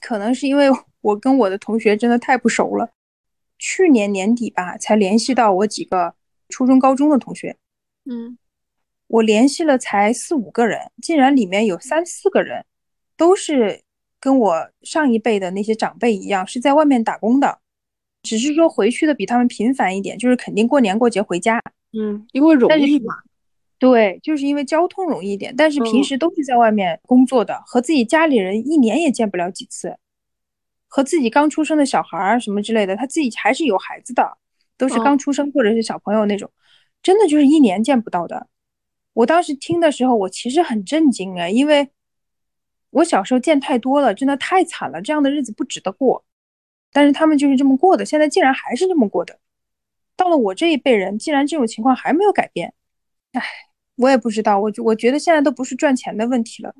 [0.00, 0.68] 可能是因为
[1.02, 2.90] 我跟我的同学真的太不熟了。
[3.58, 6.14] 去年年底吧，才联系到我几个
[6.48, 7.58] 初中、高中的同学。
[8.06, 8.38] 嗯，
[9.08, 12.64] 我联系了才四五个人，竟然里面有三四个人
[13.18, 13.82] 都是
[14.18, 17.58] 跟我上一辈的那些长辈一样，是在外面打工的，
[18.22, 21.62] 只是说回去的比他们频繁一点，就是肯定过年过节回家。
[21.92, 23.14] 嗯，因为容易嘛。
[23.78, 29.96] 对，就是因为交通容易一点，但是平时都是在外面工作的，和自己家里人一年也见不了几次，
[30.88, 34.36] 和自己刚出生的小孩儿什么之类的，他自己还是有孩子的，
[34.76, 36.50] 都是刚出生或者是小朋友那种，
[37.02, 38.48] 真的就是一年见不到的。
[39.12, 41.88] 我当时听的时候，我其实很震惊啊，因为
[42.90, 46.24] 我小时候见太多了，真的太惨了，这样的日子不值得过。
[46.92, 49.38] 但是他们就是这么过的，现在竟然还是这么过的。
[50.16, 52.74] 到了我这一辈人，竟然这种情况还没有改变，
[53.34, 53.67] 唉。
[53.98, 56.74] 我也不知道，我我觉得现在都不是赚钱的问题了。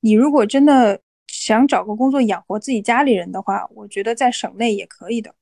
[0.00, 5.34] 你如果真的想找个工作养活自己家里人的话，我觉得在省内也可以的。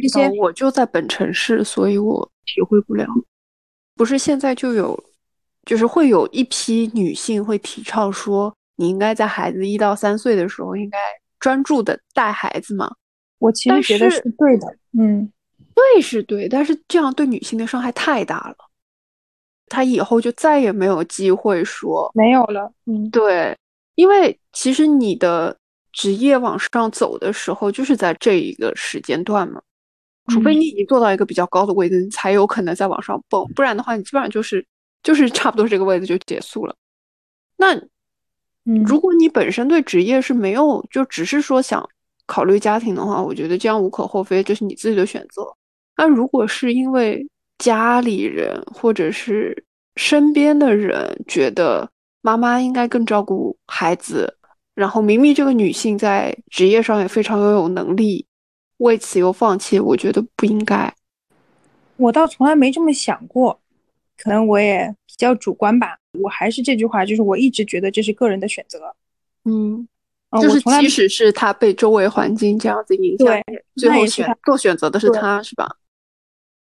[0.00, 3.06] 这些我就在本城市，所以我体会不了。
[3.96, 5.04] 不是现在就有，
[5.66, 10.98] 就是会有一批女性会提倡说，你应该在孩子一到三岁的时候应该
[11.40, 12.94] 专注的带孩子嘛。
[13.38, 14.66] 我其实觉得是对的，
[14.98, 15.32] 嗯，
[15.74, 18.56] 对是对，但是这样对女性的伤害太大了。
[19.68, 23.56] 他以后就再也没有机会说没有了，嗯，对，
[23.94, 25.56] 因为其实你的
[25.92, 29.60] 职业往上走的时候，就是在这一个时间段嘛，
[30.28, 34.64] 除非你已经做到一个比较高的位置，你才有可能再往上蹦，不然的话，你基本上就是
[35.02, 36.74] 就是 差不多这个位置就结束了。
[37.56, 37.74] 那，
[38.86, 41.88] 如果你本身对职业是没有，就只是说想
[42.26, 45.42] 考虑家庭的话，我觉得这样无可厚非，这是你自己的选择。
[45.96, 47.26] 那如果是因为
[47.58, 49.64] 家里人或者是
[49.96, 51.90] 身边的人觉得
[52.22, 54.36] 妈妈应该更照顾孩子，
[54.74, 58.24] 然后明明这个女性在职业上也非常拥有能力，
[58.78, 60.92] 为此又放弃，我觉得不应该。
[61.96, 63.60] 我倒从来没这么想过，
[64.16, 65.98] 可能我也比较主观吧。
[66.22, 68.94] 我还是这句话，就是我一直觉得这是个人的选择。
[69.44, 69.88] 嗯，
[70.40, 73.42] 就是即使是他被周围环境这样子影响，对，
[73.74, 75.68] 最后选做选择的是他，是吧？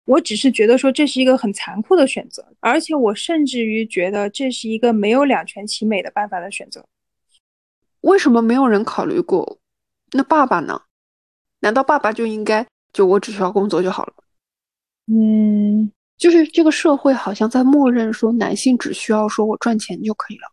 [0.07, 6.85] 我只是觉得说这是一个很残酷的选择，而且我甚至于觉得这是一个没有两全其美的办法的选择。
[8.01, 9.59] 为什么没有人考虑过？
[10.13, 10.81] 那爸爸呢？
[11.59, 14.13] 难道爸爸就应该就我只需要工作就好了？
[15.07, 20.43] 嗯，就是这个社会好像在默认说男性只需要说我赚钱就可以了。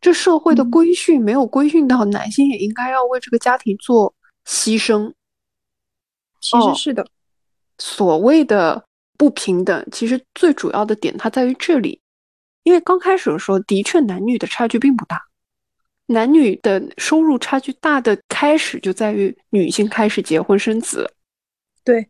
[0.00, 4.14] 这社会的规训没有规训到男性也应该要为这个家庭做
[4.46, 5.12] 牺牲。
[6.40, 7.06] 其实是的。
[7.78, 8.84] 所谓的
[9.16, 12.00] 不平等，其实最主要的点它在于这里，
[12.62, 15.20] 因为刚开始的时候，的确男女的差距并不大，
[16.06, 21.10] 男女的收入差距大的开始就在于女性开始结婚生子，
[21.84, 22.08] 对，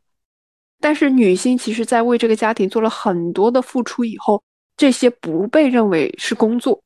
[0.81, 4.43] 但是女性其实在为这个家庭做了很多的付出以后，
[4.77, 6.83] 这些不被认为是工作，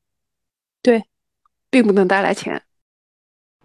[0.81, 1.03] 对，
[1.69, 2.61] 并不能带来钱。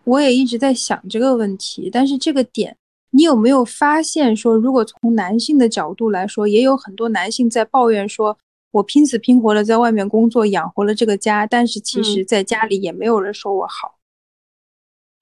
[0.05, 2.77] 我也一直在想这个问题，但是这个点。
[3.17, 8.37] 你有没有发现说，如果从男性的角度来说，也有很多男性在抱怨说，
[8.73, 14.01] 我拼死拼活的在外面工作养活了这个家，但是其实在家里也没有人说我好。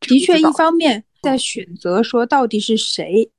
[0.00, 3.30] 的确，一方面在选择说到底是谁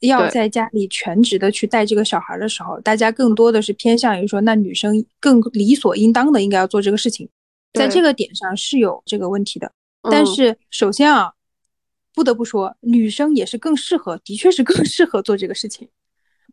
[0.00, 7.26] 要在家里全职的去带这个小孩的时候，大家更多的是偏向于说，那女生更理所应当的应该要做这个事情，
[7.72, 9.72] 在这个点上是有这个问题的。
[10.10, 11.32] 但是首先啊。
[12.14, 15.88] 不得不说，女生也是更适合，的确是更 适合做这个事情。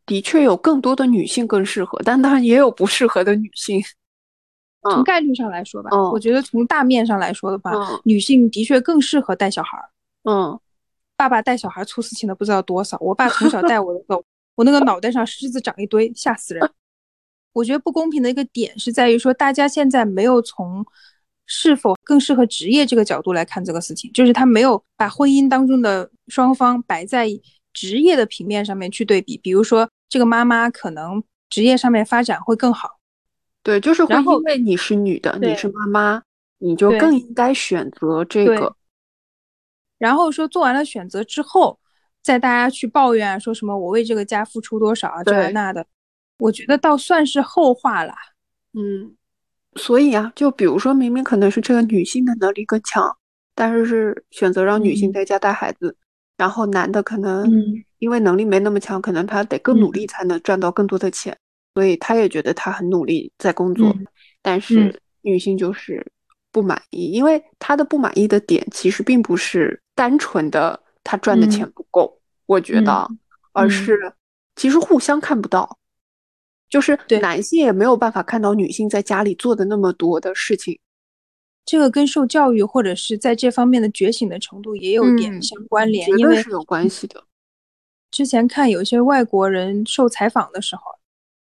[0.08, 3.80] 的确有更多的女性更适合，但当然也有不适合的女性。
[4.92, 7.72] 从概率上来说吧，我觉得从大面上来说的话，
[8.04, 9.78] 女性的确更适合带小孩。
[10.24, 10.60] 嗯，
[11.16, 12.98] 爸爸带小孩出事情的不知道多少。
[13.00, 16.68] 我爸从小带我的时候，我那个脑袋上虱子长一堆，吓死人。
[17.54, 20.84] 我觉得不公平的一个点是在于说，大家现在没有从。
[21.54, 27.28] 是否更适合职业这个角度来看这个事情，就是他没有把婚姻当中的双方摆在
[27.74, 29.38] 职业的平面上面去对比。
[29.38, 33.00] 比如说，这个妈妈可能职业上面发展会更好，
[33.64, 36.24] 对，就是会因为你是女的，你是妈妈，
[36.60, 38.74] 你就更应该选择这个。
[39.98, 41.78] 然后说做完了选择之后，
[42.24, 45.86] 在大家去抱怨说什么我为这个家付出多少啊这那的，
[46.40, 48.14] 我觉得倒算是后话了。
[48.72, 49.18] 嗯。
[49.76, 53.16] 所以啊，就比如说明明可能是这个女性的能力更强，
[53.56, 55.96] 但是是选择让女性在家带孩子，
[56.38, 57.50] 然后男的可能
[58.00, 61.38] 因为能力没那么强，可能他得更努力才能赚到更多的钱，
[61.74, 63.96] 所以他也觉得他很努力在工作，
[64.42, 66.06] 但是女性就是
[66.52, 73.08] 不满意，因为她的不满意的点其实并不是单纯的她赚的钱不够，我觉得，
[73.54, 74.12] 而是
[74.56, 75.78] 其实互相看不到。
[76.72, 80.80] 就是男性也没有办法看到女性在家里做的那么多的事情，
[81.66, 87.22] 这个跟受教育或者是在这方面的觉醒的程度也有点相关联，因为是有关系的。
[88.10, 90.82] 之前看有些外国人受采访的时候，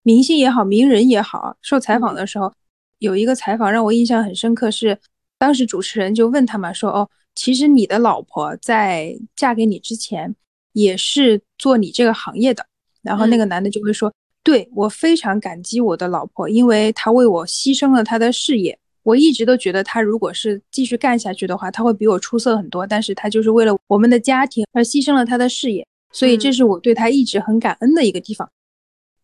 [0.02, 2.52] 明星也好，名人也好，受采访的时候，
[2.98, 4.98] 有一个采访让我印象很深刻，是
[5.38, 10.36] 当时主持人就问他嘛，说哦，其实你的老婆在嫁给你之前
[10.74, 12.66] 也是做你这个行业的，
[13.04, 14.12] 然后那个男的就会说。
[14.44, 18.78] 对我非常感激我的老婆，因为她为我牺牲了她的事业。
[19.04, 22.86] 我一直都觉得她如果是继续干下去的话，她会比我出色很多。
[22.86, 28.50] 但是她就是为了我们的家庭而牺牲了她的事业，所以这是我对她一直很感恩的一个地方。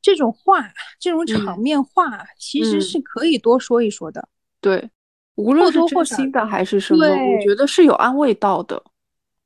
[0.02, 4.28] 这种话，这种场面话，其实是可以多说一说的。
[4.62, 4.90] 对，
[5.36, 8.82] 无论是真心的还是什么，我觉得是有安慰到的。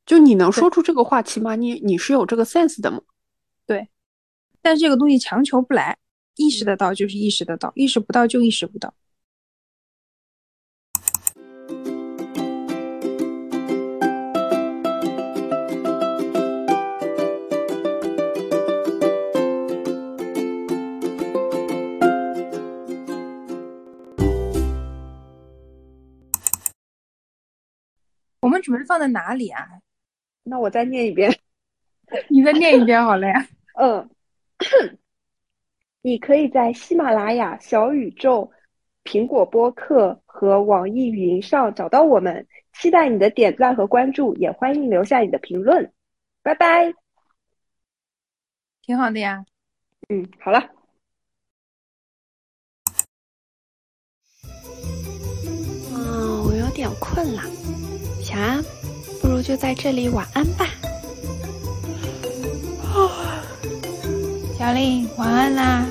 [0.06, 3.00] 就你能说出这个话，起码你你是有这个 sense 的嘛。
[4.62, 4.72] 对。
[4.72, 5.98] 但这个东西强求不来，
[6.36, 8.94] 意识得到就是意识得到，意识不到就意识不到。
[28.42, 29.68] 我们准备放在哪里啊？
[30.44, 31.40] 那我再念一遍，
[32.30, 33.48] 你再念一遍好了呀。
[33.76, 34.10] 嗯。
[36.02, 38.52] 你可以在喜马拉雅、小宇宙、
[39.04, 42.48] 苹果播客和网易云上找到我们。
[42.74, 45.92] 期待你的点赞和关注，也欢迎留下你的评论。
[46.42, 46.94] 拜拜。
[48.82, 49.46] 挺好的呀。
[50.10, 50.70] 嗯，好了。
[55.94, 57.42] 嗯，我有点困了。
[58.24, 58.64] 小安，
[59.22, 60.66] 不如就在这里晚安吧。
[64.62, 65.88] 小丽，晚安啦。